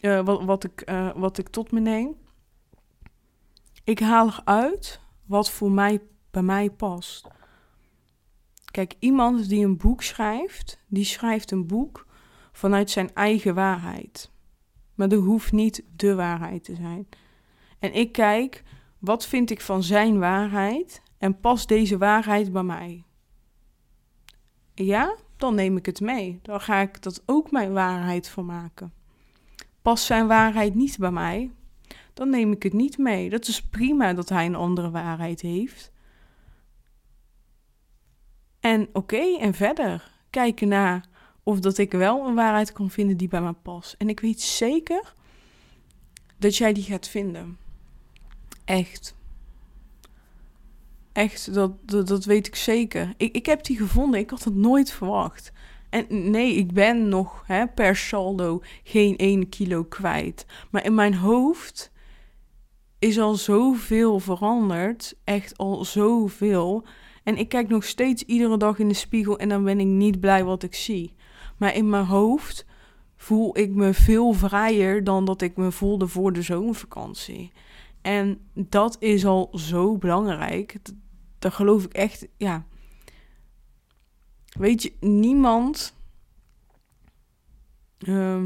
[0.00, 2.16] uh, wat, wat, ik, uh, wat ik tot me neem.
[3.84, 7.28] Ik haal eruit wat voor mij bij mij past.
[8.70, 12.06] Kijk, iemand die een boek schrijft, die schrijft een boek
[12.52, 14.30] vanuit zijn eigen waarheid.
[14.94, 17.08] Maar er hoeft niet de waarheid te zijn.
[17.78, 18.62] En ik kijk,
[18.98, 23.04] wat vind ik van zijn waarheid en past deze waarheid bij mij?
[24.74, 26.38] Ja, dan neem ik het mee.
[26.42, 28.92] Dan ga ik dat ook mijn waarheid voor maken.
[29.82, 31.50] Past zijn waarheid niet bij mij,
[32.20, 33.30] dan neem ik het niet mee.
[33.30, 35.92] Dat is prima dat hij een andere waarheid heeft.
[38.60, 41.08] En oké, en verder kijken naar
[41.42, 43.94] of dat ik wel een waarheid kan vinden die bij mij past.
[43.98, 45.14] En ik weet zeker
[46.38, 47.58] dat jij die gaat vinden.
[48.64, 49.14] Echt.
[51.12, 53.14] Echt, dat, dat, dat weet ik zeker.
[53.16, 54.20] Ik, ik heb die gevonden.
[54.20, 55.52] Ik had het nooit verwacht.
[55.90, 60.46] En nee, ik ben nog hè, per saldo geen 1 kilo kwijt.
[60.70, 61.90] Maar in mijn hoofd
[63.00, 65.16] is al zoveel veranderd.
[65.24, 66.84] Echt al zoveel.
[67.22, 70.20] En ik kijk nog steeds iedere dag in de spiegel en dan ben ik niet
[70.20, 71.14] blij wat ik zie.
[71.56, 72.66] Maar in mijn hoofd
[73.16, 77.52] voel ik me veel vrijer dan dat ik me voelde voor de zomervakantie.
[78.02, 80.76] En dat is al zo belangrijk.
[81.38, 82.64] Daar geloof ik echt, ja.
[84.58, 85.94] Weet je, niemand.
[87.98, 88.42] Uh,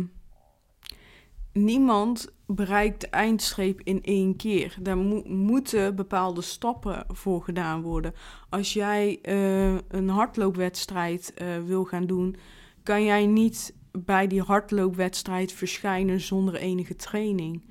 [1.52, 4.76] niemand bereikt de eindstreep in één keer.
[4.80, 8.14] Daar moeten bepaalde stappen voor gedaan worden.
[8.50, 12.36] Als jij uh, een hardloopwedstrijd uh, wil gaan doen,
[12.82, 17.64] kan jij niet bij die hardloopwedstrijd verschijnen zonder enige training.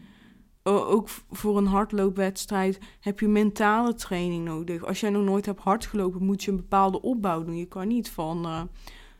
[0.63, 4.85] ook voor een hardloopwedstrijd heb je mentale training nodig.
[4.85, 7.57] Als jij nog nooit hebt hardgelopen, moet je een bepaalde opbouw doen.
[7.57, 8.61] Je kan niet van eh,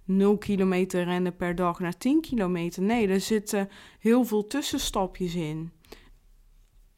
[0.06, 2.84] 0 kilometer rennen per dag naar 10 kilometer.
[2.84, 5.72] Nee, er zitten heel veel tussenstapjes in.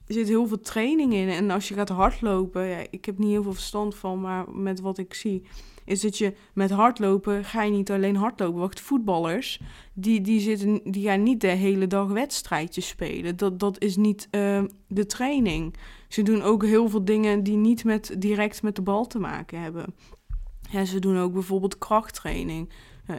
[0.08, 1.30] Er zit heel veel training in.
[1.30, 4.80] En als je gaat hardlopen, ja, ik heb niet heel veel verstand van, maar met
[4.80, 5.46] wat ik zie,
[5.86, 8.60] is dat je met hardlopen ga je niet alleen hardlopen.
[8.60, 9.62] Wacht, voetballers,
[9.94, 13.38] die, die, zitten, die gaan niet de hele dag wedstrijdjes spelen.
[13.38, 15.76] Dat, dat is niet uh, de training.
[16.08, 19.62] Ze doen ook heel veel dingen die niet met, direct met de bal te maken
[19.62, 19.96] hebben.
[20.72, 22.70] Ja, ze doen ook bijvoorbeeld krachttraining.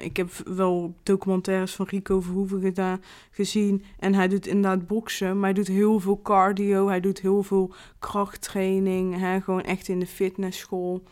[0.00, 3.84] Ik heb wel documentaires van Rico Verhoeven gezien.
[3.98, 6.88] En hij doet inderdaad boksen, maar hij doet heel veel cardio.
[6.88, 9.18] Hij doet heel veel krachttraining.
[9.18, 11.02] Hè, gewoon echt in de fitnessschool.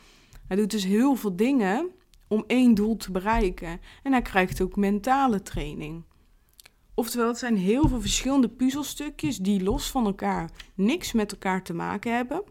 [0.46, 1.90] Hij doet dus heel veel dingen
[2.28, 3.80] om één doel te bereiken.
[4.02, 6.04] En hij krijgt ook mentale training.
[6.94, 11.74] Oftewel, het zijn heel veel verschillende puzzelstukjes die los van elkaar niks met elkaar te
[11.74, 12.42] maken hebben.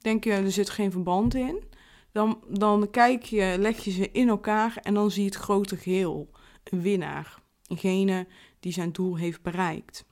[0.00, 1.62] Denk je, er zit geen verband in.
[2.12, 5.76] Dan, dan kijk je, leg je ze in elkaar en dan zie je het grote
[5.76, 6.30] geheel.
[6.64, 7.42] Een winnaar.
[7.66, 8.26] Eengene
[8.60, 10.04] die zijn doel heeft bereikt.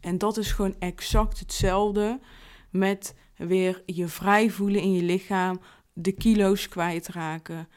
[0.00, 2.20] En dat is gewoon exact hetzelfde
[2.70, 5.60] met weer je vrij voelen in je lichaam,
[5.92, 7.68] de kilo's kwijtraken.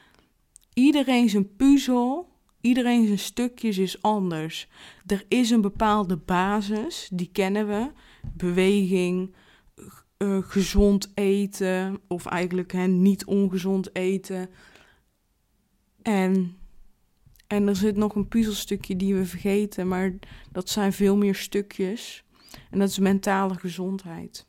[0.74, 4.68] Iedereen zijn puzzel, iedereen zijn stukjes is anders.
[5.06, 7.90] Er is een bepaalde basis, die kennen we.
[8.36, 9.34] Beweging,
[10.18, 14.50] uh, gezond eten, of eigenlijk hè, niet ongezond eten.
[16.02, 16.56] En,
[17.46, 20.14] en er zit nog een puzzelstukje die we vergeten, maar
[20.52, 22.24] dat zijn veel meer stukjes.
[22.70, 24.46] En dat is mentale gezondheid.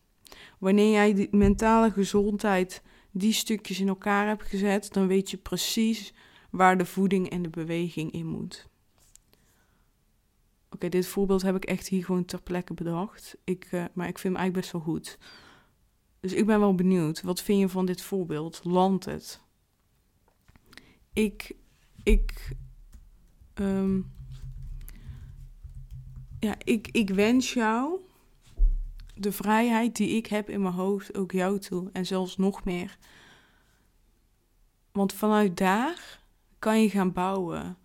[0.60, 6.14] Wanneer jij die mentale gezondheid, die stukjes in elkaar hebt gezet, dan weet je precies
[6.50, 8.68] waar de voeding en de beweging in moet.
[10.70, 13.38] Oké, dit voorbeeld heb ik echt hier gewoon ter plekke bedacht.
[13.44, 15.18] Ik, uh, maar ik vind hem eigenlijk best wel goed.
[16.20, 17.22] Dus ik ben wel benieuwd.
[17.22, 18.62] Wat vind je van dit voorbeeld?
[18.64, 19.42] Landt het?
[21.14, 21.56] Ik,
[22.04, 22.56] ik,
[23.54, 24.12] um,
[26.40, 28.00] ja, ik, ik wens jou
[29.16, 31.90] de vrijheid die ik heb in mijn hoofd ook jou toe.
[31.94, 32.98] En zelfs nog meer.
[34.92, 36.24] Want vanuit daar
[36.60, 37.78] kan je gaan bouwen.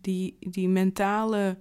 [0.00, 1.58] Die, die mentale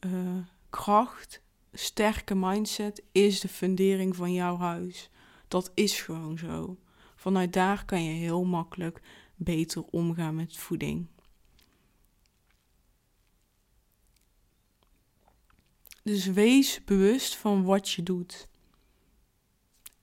[0.00, 0.36] uh,
[0.70, 5.10] kracht, sterke mindset is de fundering van jouw huis.
[5.48, 6.78] Dat is gewoon zo.
[7.16, 9.02] Vanuit daar kan je heel makkelijk
[9.34, 11.06] beter omgaan met voeding.
[16.02, 18.48] Dus wees bewust van wat je doet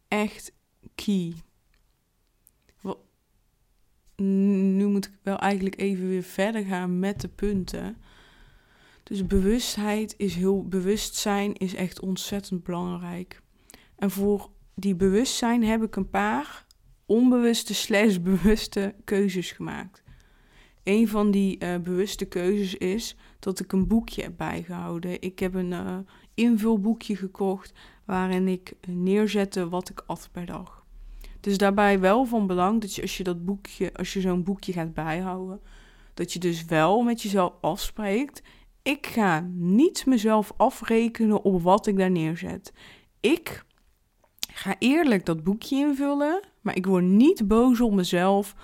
[0.08, 0.54] echt
[0.96, 1.34] key.
[4.16, 7.98] Nu moet ik wel eigenlijk even weer verder gaan met de punten.
[9.04, 13.42] Dus bewustheid is heel, bewustzijn is echt ontzettend belangrijk.
[13.96, 16.66] En voor die bewustzijn heb ik een paar
[17.06, 20.04] onbewuste slash bewuste keuzes gemaakt.
[20.84, 25.22] Een van die uh, bewuste keuzes is dat ik een boekje heb bijgehouden.
[25.22, 25.98] Ik heb een uh,
[26.34, 27.74] invulboekje gekocht
[28.06, 30.86] waarin ik neerzette wat ik at per dag.
[31.40, 34.74] Dus daarbij wel van belang dat je als je dat boekje, als je zo'n boekje
[34.74, 35.62] gaat bijhouden,
[36.14, 38.42] dat je dus wel met jezelf afspreekt.
[38.82, 42.74] Ik ga niet mezelf afrekenen op wat ik daar neerzet.
[43.20, 43.66] Ik
[44.64, 48.56] ga eerlijk dat boekje invullen, maar ik word niet boos op mezelf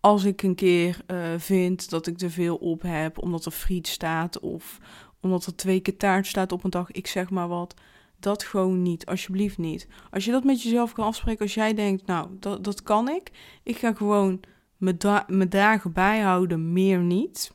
[0.00, 3.86] als ik een keer uh, vind dat ik te veel op heb, omdat er friet
[3.86, 4.78] staat of
[5.20, 7.74] omdat er twee keer taart staat op een dag, ik zeg maar wat.
[8.18, 9.88] Dat gewoon niet, alsjeblieft niet.
[10.10, 13.30] Als je dat met jezelf kan afspreken, als jij denkt, nou, dat, dat kan ik.
[13.62, 14.40] Ik ga gewoon
[14.76, 17.52] mijn, dagen bijhouden, meer niet.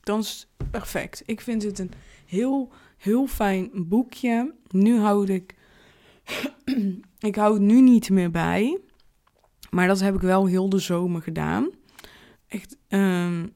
[0.00, 1.22] Dan is het perfect.
[1.26, 1.92] Ik vind het een
[2.26, 4.54] heel, heel fijn boekje.
[4.70, 5.53] Nu houd ik,
[7.18, 8.80] ik hou het nu niet meer bij.
[9.70, 11.70] Maar dat heb ik wel heel de zomer gedaan.
[12.48, 13.52] Echt, um,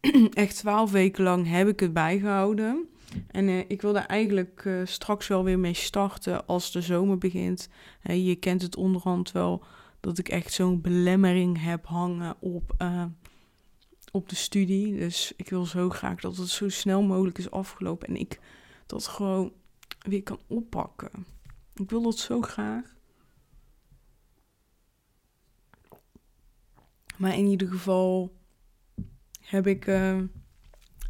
[0.32, 2.88] echt twaalf weken lang heb ik het bijgehouden.
[3.30, 7.68] En uh, ik wil eigenlijk uh, straks wel weer mee starten als de zomer begint.
[8.02, 9.64] Je kent het onderhand wel
[10.00, 12.74] dat ik echt zo'n belemmering heb hangen op,
[14.10, 14.98] op de studie.
[14.98, 18.40] Dus ik wil zo graag dat het zo snel mogelijk is afgelopen en ik
[18.86, 19.52] dat gewoon
[19.98, 21.33] weer kan oppakken.
[21.74, 22.94] Ik wil dat zo graag.
[27.16, 28.36] Maar in ieder geval
[29.40, 29.84] heb ik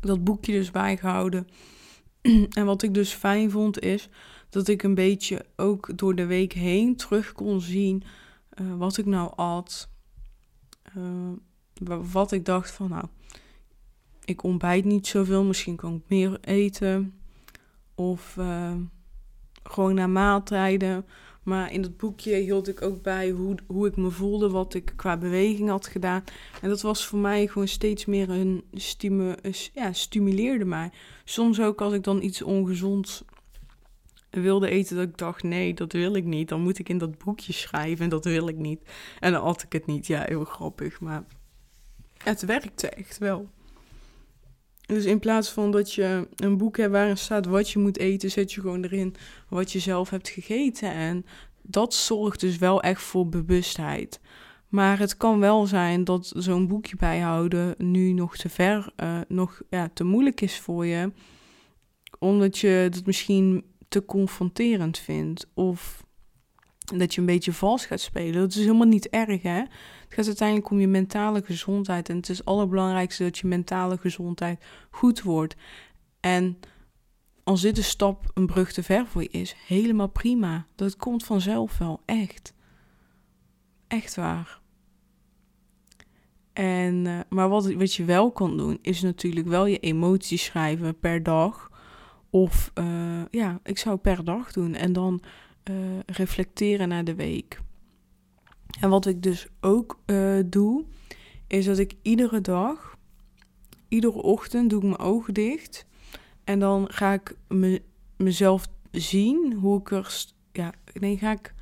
[0.01, 1.49] dat boekje dus bijgehouden.
[2.59, 4.09] en wat ik dus fijn vond is
[4.49, 8.03] dat ik een beetje ook door de week heen terug kon zien
[8.61, 9.89] uh, wat ik nou at.
[10.97, 11.33] Uh,
[12.13, 13.07] wat ik dacht van nou,
[14.25, 17.19] ik ontbijt niet zoveel, misschien kan ik meer eten.
[17.95, 18.39] Of,
[19.65, 21.07] gewoon na maaltijden.
[21.43, 24.93] Maar in dat boekje hield ik ook bij hoe, hoe ik me voelde, wat ik
[24.97, 26.25] qua beweging had gedaan.
[26.63, 28.65] En dat was voor mij gewoon steeds meer een
[29.73, 30.91] ja, stimuleerde mij.
[31.25, 33.25] Soms ook als ik dan iets ongezonds
[34.31, 36.49] wilde eten, dat ik dacht, nee, dat wil ik niet.
[36.49, 38.81] Dan moet ik in dat boekje schrijven en dat wil ik niet.
[39.21, 40.07] En dan at ik het niet.
[40.07, 41.25] Ja, heel grappig, maar
[42.19, 43.49] het werkte echt wel.
[44.87, 48.31] Dus in plaats van dat je een boek hebt waarin staat wat je moet eten,
[48.31, 49.15] zet je gewoon erin
[49.49, 50.93] wat je zelf hebt gegeten.
[50.93, 51.27] En
[51.63, 54.21] dat zorgt dus wel echt voor bewustheid.
[54.69, 59.63] Maar het kan wel zijn dat zo'n boekje bijhouden nu nog te ver, uh, nog
[59.71, 61.13] ja, te moeilijk is voor je.
[62.19, 65.47] Omdat je het misschien te confronterend vindt.
[65.55, 66.04] Of
[66.85, 68.41] dat je een beetje vals gaat spelen.
[68.41, 69.59] Dat is helemaal niet erg, hè?
[69.59, 72.09] Het gaat uiteindelijk om je mentale gezondheid.
[72.09, 75.57] En het is het allerbelangrijkste dat je mentale gezondheid goed wordt.
[76.21, 76.59] En
[77.45, 80.67] als dit een stap, een brug te ver voor je is, helemaal prima.
[80.75, 82.55] Dat komt vanzelf wel, echt.
[83.89, 84.63] Echt waar.
[86.53, 91.23] En, uh, maar wat, je wel kan doen, is natuurlijk wel je emoties schrijven per
[91.23, 91.71] dag.
[92.31, 94.75] Of uh, ja, ik zou per dag doen.
[94.75, 95.23] En dan
[95.71, 97.61] uh, reflecteren naar de week.
[98.81, 100.85] En wat ik dus ook uh, doe,
[101.47, 102.97] is dat ik iedere dag,
[103.89, 105.87] iedere ochtend doe ik mijn ogen dicht.
[106.45, 107.83] En dan ga ik me,
[108.17, 110.25] mezelf zien hoe ik er.
[110.53, 111.55] Ja, nee, ga ik,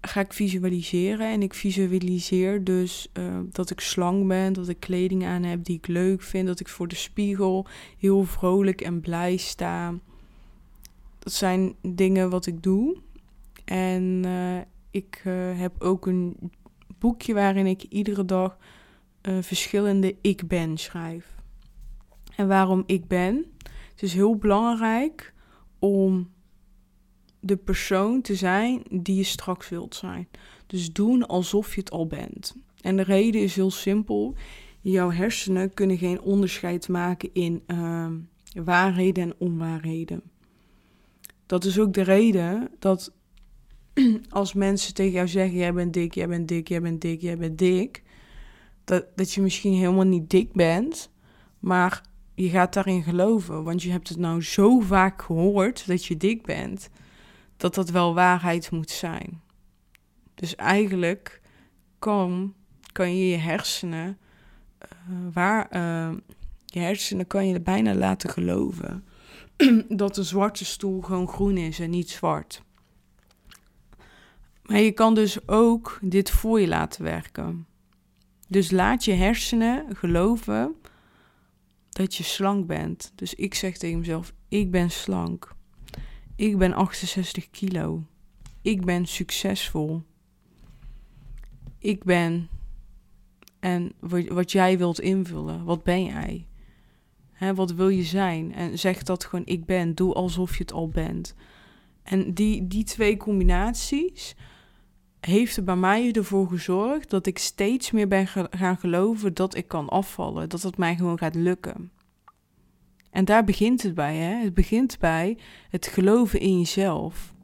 [0.00, 1.26] ga ik visualiseren.
[1.26, 5.76] En ik visualiseer dus uh, dat ik slank ben, dat ik kleding aan heb die
[5.76, 7.66] ik leuk vind, dat ik voor de spiegel
[7.98, 9.94] heel vrolijk en blij sta.
[11.22, 12.96] Dat zijn dingen wat ik doe.
[13.64, 14.60] En uh,
[14.90, 16.36] ik uh, heb ook een
[16.98, 18.58] boekje waarin ik iedere dag
[19.22, 21.36] uh, verschillende ik ben schrijf.
[22.36, 23.44] En waarom ik ben?
[23.90, 25.34] Het is heel belangrijk
[25.78, 26.30] om
[27.40, 30.28] de persoon te zijn die je straks wilt zijn.
[30.66, 32.56] Dus doen alsof je het al bent.
[32.80, 34.34] En de reden is heel simpel.
[34.80, 38.06] Jouw hersenen kunnen geen onderscheid maken in uh,
[38.64, 40.31] waarheden en onwaarheden.
[41.46, 43.12] Dat is ook de reden dat
[44.30, 47.38] als mensen tegen jou zeggen: Jij bent dik, jij bent dik, jij bent dik, jij
[47.38, 48.02] bent dik.
[48.84, 51.10] Dat, dat je misschien helemaal niet dik bent,
[51.58, 52.02] maar
[52.34, 53.64] je gaat daarin geloven.
[53.64, 56.90] Want je hebt het nou zo vaak gehoord dat je dik bent,
[57.56, 59.40] dat dat wel waarheid moet zijn.
[60.34, 61.40] Dus eigenlijk
[61.98, 62.54] kan,
[62.92, 64.18] kan je je hersenen,
[64.82, 66.16] uh, waar, uh,
[66.66, 69.04] je hersenen kan je bijna laten geloven
[69.88, 72.62] dat de zwarte stoel gewoon groen is en niet zwart.
[74.62, 77.66] Maar je kan dus ook dit voor je laten werken.
[78.48, 80.74] Dus laat je hersenen geloven
[81.88, 83.12] dat je slank bent.
[83.14, 85.54] Dus ik zeg tegen mezelf: ik ben slank.
[86.36, 88.02] Ik ben 68 kilo.
[88.62, 90.02] Ik ben succesvol.
[91.78, 92.48] Ik ben.
[93.60, 93.92] En
[94.28, 96.46] wat jij wilt invullen, wat ben jij?
[97.42, 98.54] Hè, wat wil je zijn?
[98.54, 99.94] En zeg dat gewoon: ik ben.
[99.94, 101.34] Doe alsof je het al bent.
[102.02, 104.36] En die, die twee combinaties
[105.20, 109.68] heeft er bij mij ervoor gezorgd dat ik steeds meer ben gaan geloven dat ik
[109.68, 110.48] kan afvallen.
[110.48, 111.90] Dat het mij gewoon gaat lukken.
[113.10, 114.16] En daar begint het bij.
[114.16, 114.42] Hè?
[114.42, 115.38] Het begint bij
[115.70, 117.34] het geloven in jezelf.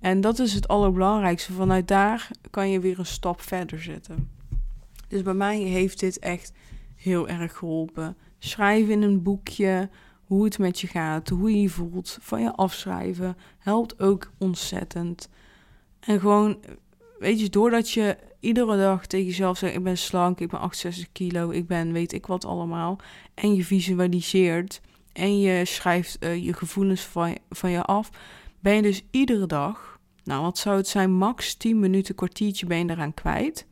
[0.00, 1.52] En dat is het allerbelangrijkste.
[1.52, 4.30] Vanuit daar kan je weer een stap verder zetten.
[5.08, 6.52] Dus bij mij heeft dit echt
[6.96, 8.16] heel erg geholpen.
[8.44, 9.88] Schrijf in een boekje
[10.24, 15.28] hoe het met je gaat, hoe je je voelt, van je afschrijven, helpt ook ontzettend.
[16.00, 16.58] En gewoon,
[17.18, 21.12] weet je, doordat je iedere dag tegen jezelf zegt: Ik ben slank, ik ben 68
[21.12, 22.98] kilo, ik ben weet ik wat allemaal.
[23.34, 24.80] En je visualiseert
[25.12, 28.10] en je schrijft uh, je gevoelens van, van je af.
[28.60, 32.78] Ben je dus iedere dag, nou wat zou het zijn, max 10 minuten, kwartiertje ben
[32.78, 33.66] je eraan kwijt.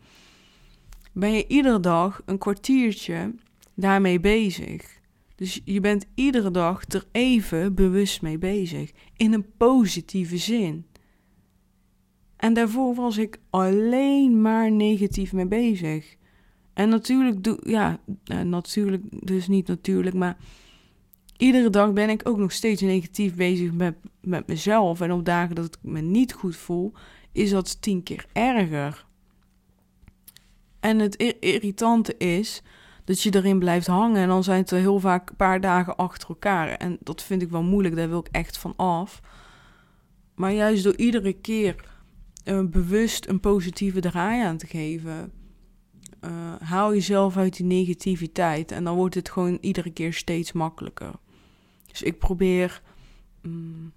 [1.12, 3.34] Ben je iedere dag een kwartiertje
[3.74, 5.00] daarmee bezig.
[5.34, 8.90] Dus je bent iedere dag er even bewust mee bezig.
[9.16, 10.86] In een positieve zin.
[12.36, 16.16] En daarvoor was ik alleen maar negatief mee bezig.
[16.72, 20.36] En natuurlijk doe, ja, eh, natuurlijk, dus niet natuurlijk, maar
[21.36, 25.00] iedere dag ben ik ook nog steeds negatief bezig met, met mezelf.
[25.00, 26.92] En op dagen dat ik me niet goed voel,
[27.32, 29.06] is dat tien keer erger.
[30.80, 32.62] En het irritante is
[33.10, 34.22] dat je erin blijft hangen.
[34.22, 36.68] En dan zijn het er heel vaak een paar dagen achter elkaar.
[36.68, 39.20] En dat vind ik wel moeilijk, daar wil ik echt van af.
[40.34, 41.84] Maar juist door iedere keer
[42.44, 45.32] uh, bewust een positieve draai aan te geven,
[46.24, 48.72] uh, haal jezelf uit die negativiteit.
[48.72, 51.12] En dan wordt het gewoon iedere keer steeds makkelijker.
[51.86, 52.82] Dus ik probeer.
[53.42, 53.92] Um,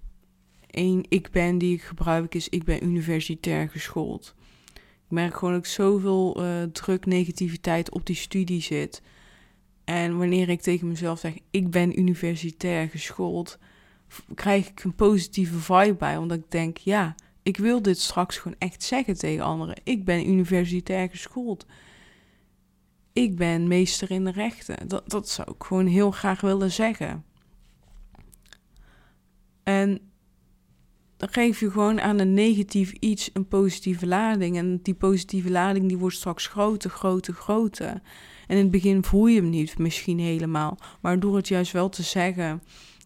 [0.70, 4.36] één ik ben die ik gebruik is ik ben universitair geschoold.
[5.06, 9.02] Ik merk gewoon dat ik zoveel uh, druk, negativiteit op die studie zit.
[9.84, 13.58] En wanneer ik tegen mezelf zeg ik ben universitair geschoold,
[14.36, 16.18] krijg ik een positieve vibe bij.
[16.18, 19.76] Omdat ik denk, ja, ik wil dit straks gewoon echt zeggen tegen anderen.
[19.84, 21.66] Ik ben universitair geschoold.
[23.14, 24.88] Ik ben meester in de rechten.
[24.88, 27.26] Dat, dat zou ik gewoon heel graag willen zeggen.
[29.64, 30.13] En
[31.32, 34.58] geef je gewoon aan een negatief iets een positieve lading.
[34.58, 38.02] En die positieve lading die wordt straks groter, groter, groter.
[38.48, 40.78] En in het begin voel je hem niet misschien helemaal.
[41.02, 42.62] Maar door het juist wel te zeggen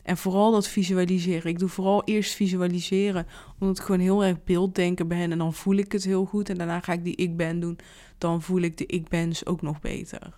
[0.08, 1.52] en vooral dat visualiseren.
[1.52, 3.28] Ik doe vooral eerst visualiseren,
[3.60, 5.32] omdat ik gewoon heel erg beelddenken ben.
[5.32, 6.50] En dan voel ik het heel goed.
[6.50, 7.78] En daarna ga ik die ik ben doen.
[8.18, 10.36] Dan voel ik de ik bens ook nog beter.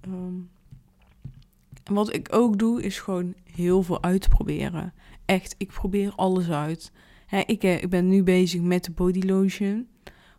[0.00, 0.38] Ehm,
[1.84, 4.92] en wat ik ook doe, is gewoon heel veel uitproberen.
[5.24, 6.92] Echt, ik probeer alles uit.
[7.46, 9.88] ik, eh, ik ben nu bezig met de body lotion.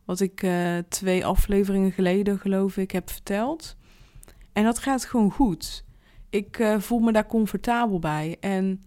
[0.05, 3.75] Wat ik uh, twee afleveringen geleden, geloof ik, heb verteld.
[4.53, 5.83] En dat gaat gewoon goed
[6.33, 8.37] ik uh, voel me daar comfortabel bij.
[8.39, 8.81] En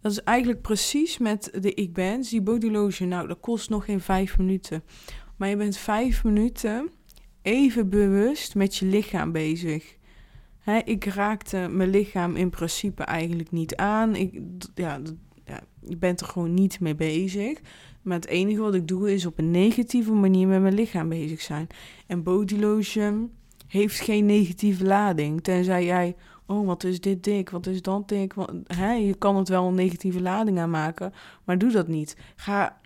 [0.00, 2.20] dat is eigenlijk precies met de ik ben.
[2.20, 4.82] Die body lotion, nou, dat kost nog geen vijf minuten.
[5.36, 6.90] Maar je bent vijf minuten
[7.42, 9.96] even bewust met je lichaam bezig.
[10.84, 14.14] Ik raakte mijn lichaam in principe eigenlijk niet aan.
[14.14, 14.40] Ik,
[14.74, 15.00] ja,
[15.44, 17.60] ja, je bent er gewoon niet mee bezig.
[18.02, 21.40] Maar het enige wat ik doe is op een negatieve manier met mijn lichaam bezig
[21.40, 21.66] zijn.
[22.06, 23.30] En body lotion
[23.66, 25.42] heeft geen negatieve lading.
[25.42, 26.16] Tenzij jij
[26.48, 28.34] oh, wat is dit dik, wat is dat dik.
[28.78, 31.12] Je kan het wel een negatieve lading aanmaken,
[31.44, 32.16] maar doe dat niet.
[32.36, 32.80] Ga,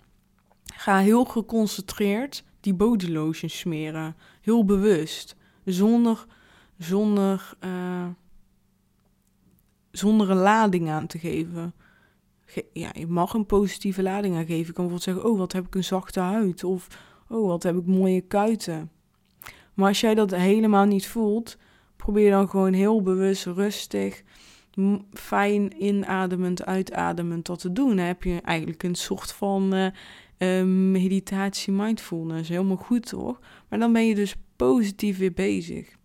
[0.65, 4.15] ga heel geconcentreerd die body lotion smeren.
[4.41, 5.35] Heel bewust.
[5.65, 6.25] Zonder,
[6.77, 8.07] zonder, uh,
[9.91, 11.73] zonder een lading aan te geven.
[12.73, 14.57] ja, je mag een positieve lading aan geven.
[14.57, 16.63] Je kan bijvoorbeeld zeggen, oh, wat heb ik een zachte huid.
[16.63, 16.87] Of,
[17.29, 18.91] oh, wat heb ik mooie kuiten.
[19.73, 21.57] Maar als jij dat helemaal niet voelt,
[21.95, 24.23] probeer dan gewoon heel bewust, rustig,
[25.13, 27.95] fijn inademend, uitademend dat te doen.
[27.95, 29.73] Dan heb je eigenlijk een soort van
[30.37, 32.49] uh, meditatie, mindfulness.
[32.49, 33.39] Helemaal goed toch?
[33.69, 35.95] Maar dan ben je dus positief weer bezig.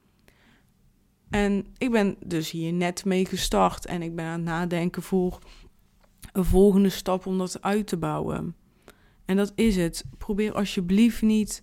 [1.31, 5.39] En ik ben dus hier net mee gestart en ik ben aan het nadenken voor
[6.33, 8.55] een volgende stap om dat uit te bouwen.
[9.25, 10.05] En dat is het.
[10.19, 11.63] Probeer alsjeblieft niet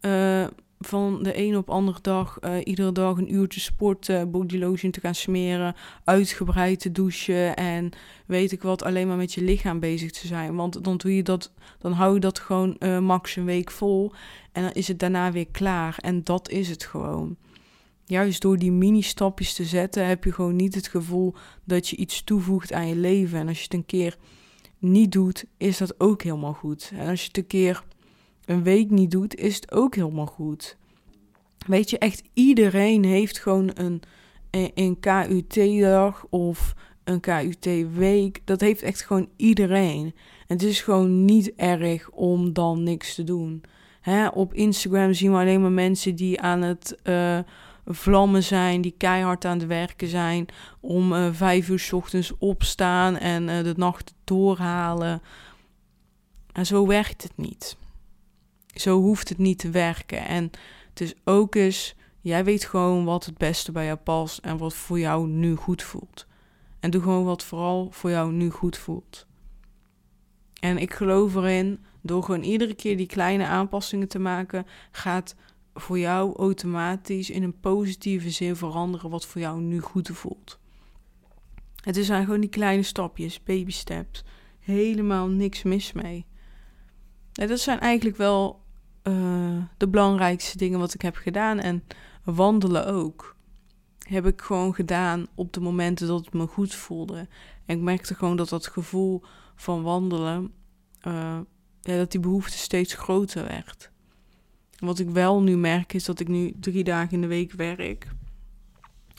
[0.00, 0.46] uh,
[0.80, 5.00] van de een op andere dag uh, iedere dag een uurtje sporten, body lotion te
[5.00, 7.90] gaan smeren, uitgebreid te douchen en
[8.26, 10.54] weet ik wat, alleen maar met je lichaam bezig te zijn.
[10.54, 14.12] Want dan doe je dat, dan hou je dat gewoon max een week vol
[14.52, 15.96] en dan is het daarna weer klaar.
[15.98, 17.36] En dat is het gewoon.
[18.06, 21.34] Juist door die mini-stapjes te zetten heb je gewoon niet het gevoel
[21.64, 23.38] dat je iets toevoegt aan je leven.
[23.38, 24.16] En als je het een keer
[24.78, 26.92] niet doet, is dat ook helemaal goed.
[26.94, 27.84] En als je het een keer
[28.44, 30.76] een week niet doet, is het ook helemaal goed.
[31.66, 34.02] Weet je, echt iedereen heeft gewoon een,
[34.74, 36.74] een KUT-dag of
[37.04, 38.40] een KUT-week.
[38.44, 40.14] Dat heeft echt gewoon iedereen.
[40.46, 43.62] En het is gewoon niet erg om dan niks te doen.
[44.32, 47.38] Op Instagram zien we alleen maar mensen die aan het uh,
[47.86, 50.46] vlammen zijn, die keihard aan het werken zijn,
[50.80, 55.22] om uh, vijf uur s ochtends opstaan en uh, de nacht doorhalen.
[56.52, 57.76] En zo werkt het niet.
[58.74, 60.26] Zo hoeft het niet te werken.
[60.26, 60.50] En
[60.88, 64.74] het is ook eens, jij weet gewoon wat het beste bij jou past en wat
[64.74, 66.26] voor jou nu goed voelt.
[66.80, 69.26] En doe gewoon wat vooral voor jou nu goed voelt.
[70.60, 75.34] En ik geloof erin, door gewoon iedere keer die kleine aanpassingen te maken, gaat
[75.74, 80.58] voor jou automatisch in een positieve zin veranderen wat voor jou nu goed voelt.
[81.84, 84.24] Het zijn gewoon die kleine stapjes, baby steps.
[84.58, 86.26] Helemaal niks mis mee.
[87.32, 88.62] En dat zijn eigenlijk wel
[89.02, 91.58] uh, de belangrijkste dingen wat ik heb gedaan.
[91.58, 91.84] En
[92.24, 93.36] wandelen ook.
[93.98, 97.28] Heb ik gewoon gedaan op de momenten dat het me goed voelde.
[97.66, 99.22] En ik merkte gewoon dat dat gevoel
[99.54, 100.52] van wandelen,
[101.06, 101.38] uh,
[101.80, 103.92] ja, dat die behoefte steeds groter werd.
[104.84, 108.08] Wat ik wel nu merk is dat ik nu drie dagen in de week werk.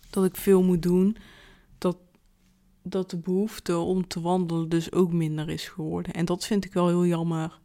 [0.09, 1.17] Dat ik veel moet doen.
[1.77, 1.97] Dat,
[2.83, 6.13] dat de behoefte om te wandelen dus ook minder is geworden.
[6.13, 7.59] En dat vind ik wel heel jammer.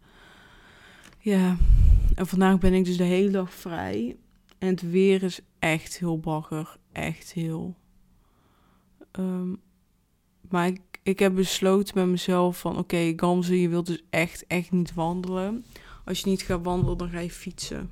[1.18, 1.56] Ja,
[2.14, 4.16] en vandaag ben ik dus de hele dag vrij.
[4.58, 6.76] En het weer is echt heel bagger.
[6.92, 7.76] Echt heel.
[9.18, 9.60] Um,
[10.48, 12.70] maar ik, ik heb besloten met mezelf van...
[12.70, 15.64] Oké, okay, Gamze, je wilt dus echt, echt niet wandelen.
[16.10, 17.90] Als je niet gaat wandelen, dan ga je fietsen.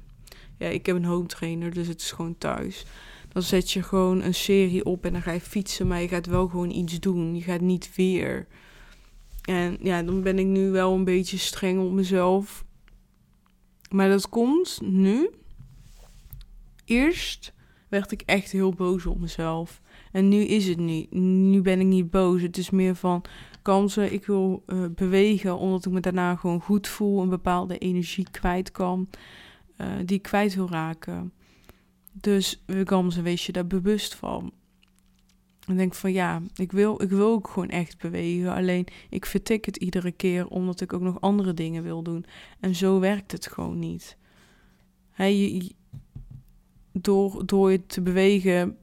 [0.57, 2.85] Ja, ik heb een home trainer, dus het is gewoon thuis.
[3.29, 5.87] Dan zet je gewoon een serie op en dan ga je fietsen.
[5.87, 7.35] Maar je gaat wel gewoon iets doen.
[7.35, 8.47] Je gaat niet weer
[9.43, 12.65] En ja, dan ben ik nu wel een beetje streng op mezelf.
[13.91, 15.31] Maar dat komt nu.
[16.85, 17.53] Eerst
[17.89, 19.81] werd ik echt heel boos op mezelf.
[20.13, 21.13] En nu is het niet.
[21.13, 22.43] Nu ben ik niet boos.
[22.43, 23.23] Het is meer van
[23.69, 24.13] kansen.
[24.13, 27.23] Ik wil uh, bewegen omdat ik me daarna gewoon goed voel.
[27.23, 29.09] Een bepaalde energie kwijt kan.
[29.77, 31.33] Uh, die ik kwijt wil raken.
[32.13, 34.53] Dus Gamze, wees je daar bewust van.
[35.67, 38.55] En denk van ja, ik wil, ik wil ook gewoon echt bewegen.
[38.55, 42.25] Alleen ik vertik het iedere keer omdat ik ook nog andere dingen wil doen.
[42.61, 44.17] En zo werkt het gewoon niet.
[46.93, 48.77] Door, door het te bewegen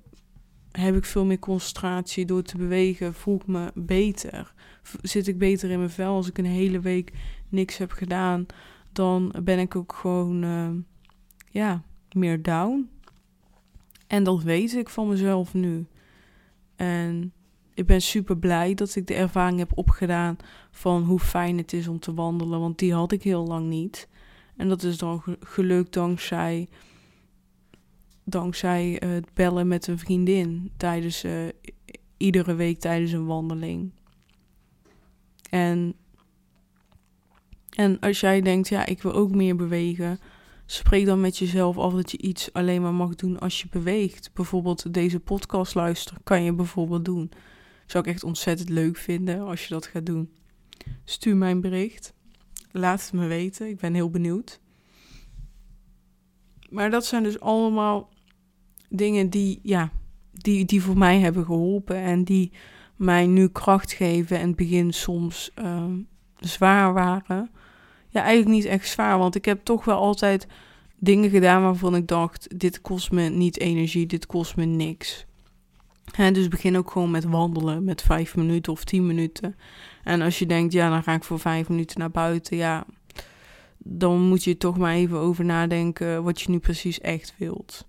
[0.80, 2.26] heb ik veel meer concentratie.
[2.26, 4.54] Door te bewegen voel ik me beter.
[5.02, 6.16] Zit ik beter in mijn vel.
[6.16, 7.12] Als ik een hele week
[7.50, 8.46] niks heb gedaan,
[8.92, 10.70] dan ben ik ook gewoon uh,
[11.50, 12.90] ja, meer down.
[14.08, 15.86] En dat weet ik van mezelf nu.
[16.76, 17.34] En
[17.74, 20.38] ik ben super blij dat ik de ervaring heb opgedaan
[20.72, 24.08] van hoe fijn het is om te wandelen, want die had ik heel lang niet.
[24.58, 26.68] En dat is dan gelukt dankzij,
[28.26, 31.48] dankzij uh, het bellen met een vriendin tijdens uh,
[32.18, 33.92] iedere week tijdens een wandeling.
[35.50, 35.96] En,
[37.70, 40.20] en als jij denkt, ja, ik wil ook meer bewegen,
[40.66, 44.34] spreek dan met jezelf af dat je iets alleen maar mag doen als je beweegt.
[44.34, 47.32] Bijvoorbeeld deze podcast luisteren kan je bijvoorbeeld doen.
[47.86, 50.34] Zou ik echt ontzettend leuk vinden als je dat gaat doen.
[51.04, 52.14] Stuur mij een bericht.
[52.72, 53.68] Laat het me weten.
[53.68, 54.60] Ik ben heel benieuwd.
[56.70, 58.10] Maar dat zijn dus allemaal
[58.96, 59.92] dingen die, ja,
[60.32, 62.52] die, die voor mij hebben geholpen en die
[62.96, 64.40] mij nu kracht geven.
[64.40, 65.84] En het begin soms uh,
[66.40, 67.50] zwaar waren
[68.16, 69.18] ja, eigenlijk niet echt zwaar.
[69.18, 70.48] Want ik heb toch wel altijd
[71.00, 75.26] dingen gedaan waarvan ik dacht: dit kost me niet energie, dit kost me niks.
[76.16, 79.56] En dus begin ook gewoon met wandelen, met vijf minuten of tien minuten.
[80.04, 82.86] En als je denkt, ja, dan ga ik voor vijf minuten naar buiten, ja,
[83.78, 87.88] dan moet je toch maar even over nadenken wat je nu precies echt wilt.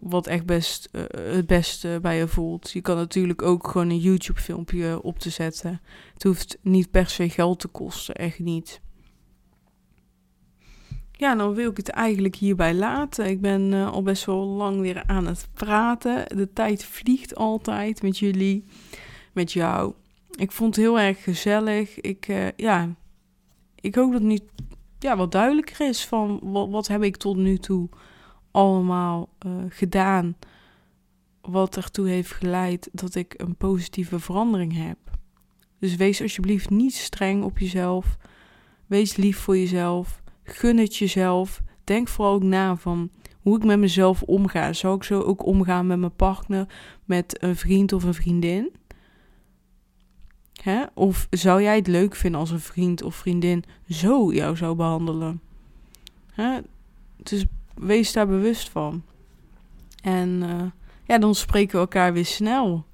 [0.00, 1.02] Wat echt best uh,
[1.34, 2.70] het beste bij je voelt.
[2.70, 5.80] Je kan natuurlijk ook gewoon een YouTube-filmpje op te zetten.
[6.14, 8.80] Het hoeft niet per se geld te kosten, echt niet.
[11.12, 13.26] Ja, dan wil ik het eigenlijk hierbij laten.
[13.26, 16.36] Ik ben uh, al best wel lang weer aan het praten.
[16.36, 18.64] De tijd vliegt altijd met jullie,
[19.32, 19.94] met jou.
[20.30, 22.00] Ik vond het heel erg gezellig.
[22.00, 22.94] Ik, ja,
[23.74, 24.38] ik hoop dat het nu
[24.98, 27.88] ja, wat duidelijker is van wat, wat heb ik tot nu toe
[28.50, 30.36] allemaal uh, gedaan.
[31.40, 34.98] Wat ertoe heeft geleid dat ik een positieve verandering heb.
[35.78, 38.16] Dus wees alsjeblieft niet streng op jezelf.
[38.86, 40.22] Wees lief voor jezelf.
[40.42, 41.62] Gun het jezelf.
[41.84, 44.72] Denk vooral ook na van hoe ik met mezelf omga.
[44.72, 46.66] Zou ik zo ook omgaan met mijn partner,
[47.04, 48.72] met een vriend of een vriendin?
[50.62, 50.84] Hè?
[50.94, 55.40] Of zou jij het leuk vinden als een vriend of vriendin zo jou zou behandelen?
[56.30, 56.60] Hè?
[57.16, 57.44] Dus
[57.74, 59.02] wees daar bewust van.
[60.02, 60.62] En uh,
[61.04, 62.86] ja, dan spreken we elkaar weer snel.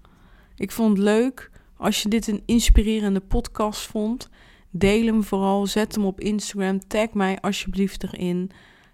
[0.57, 1.51] Ik vond het leuk.
[1.77, 4.29] Als je dit een inspirerende podcast vond,
[4.71, 5.67] deel hem vooral.
[5.67, 6.87] Zet hem op Instagram.
[6.87, 8.51] Tag mij alsjeblieft erin.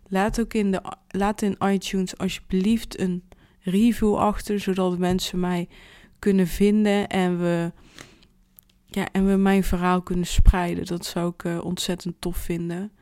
[0.08, 3.22] Laat ook in, de, laat in iTunes alsjeblieft een
[3.60, 5.68] review achter, zodat mensen mij
[6.18, 7.72] kunnen vinden en we,
[8.86, 10.86] ja, en we mijn verhaal kunnen spreiden.
[10.86, 12.92] Dat zou ik uh, ontzettend tof vinden.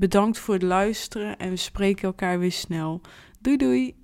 [0.00, 3.00] Bedankt voor het luisteren en we spreken elkaar weer snel.
[3.40, 3.99] Doei doei!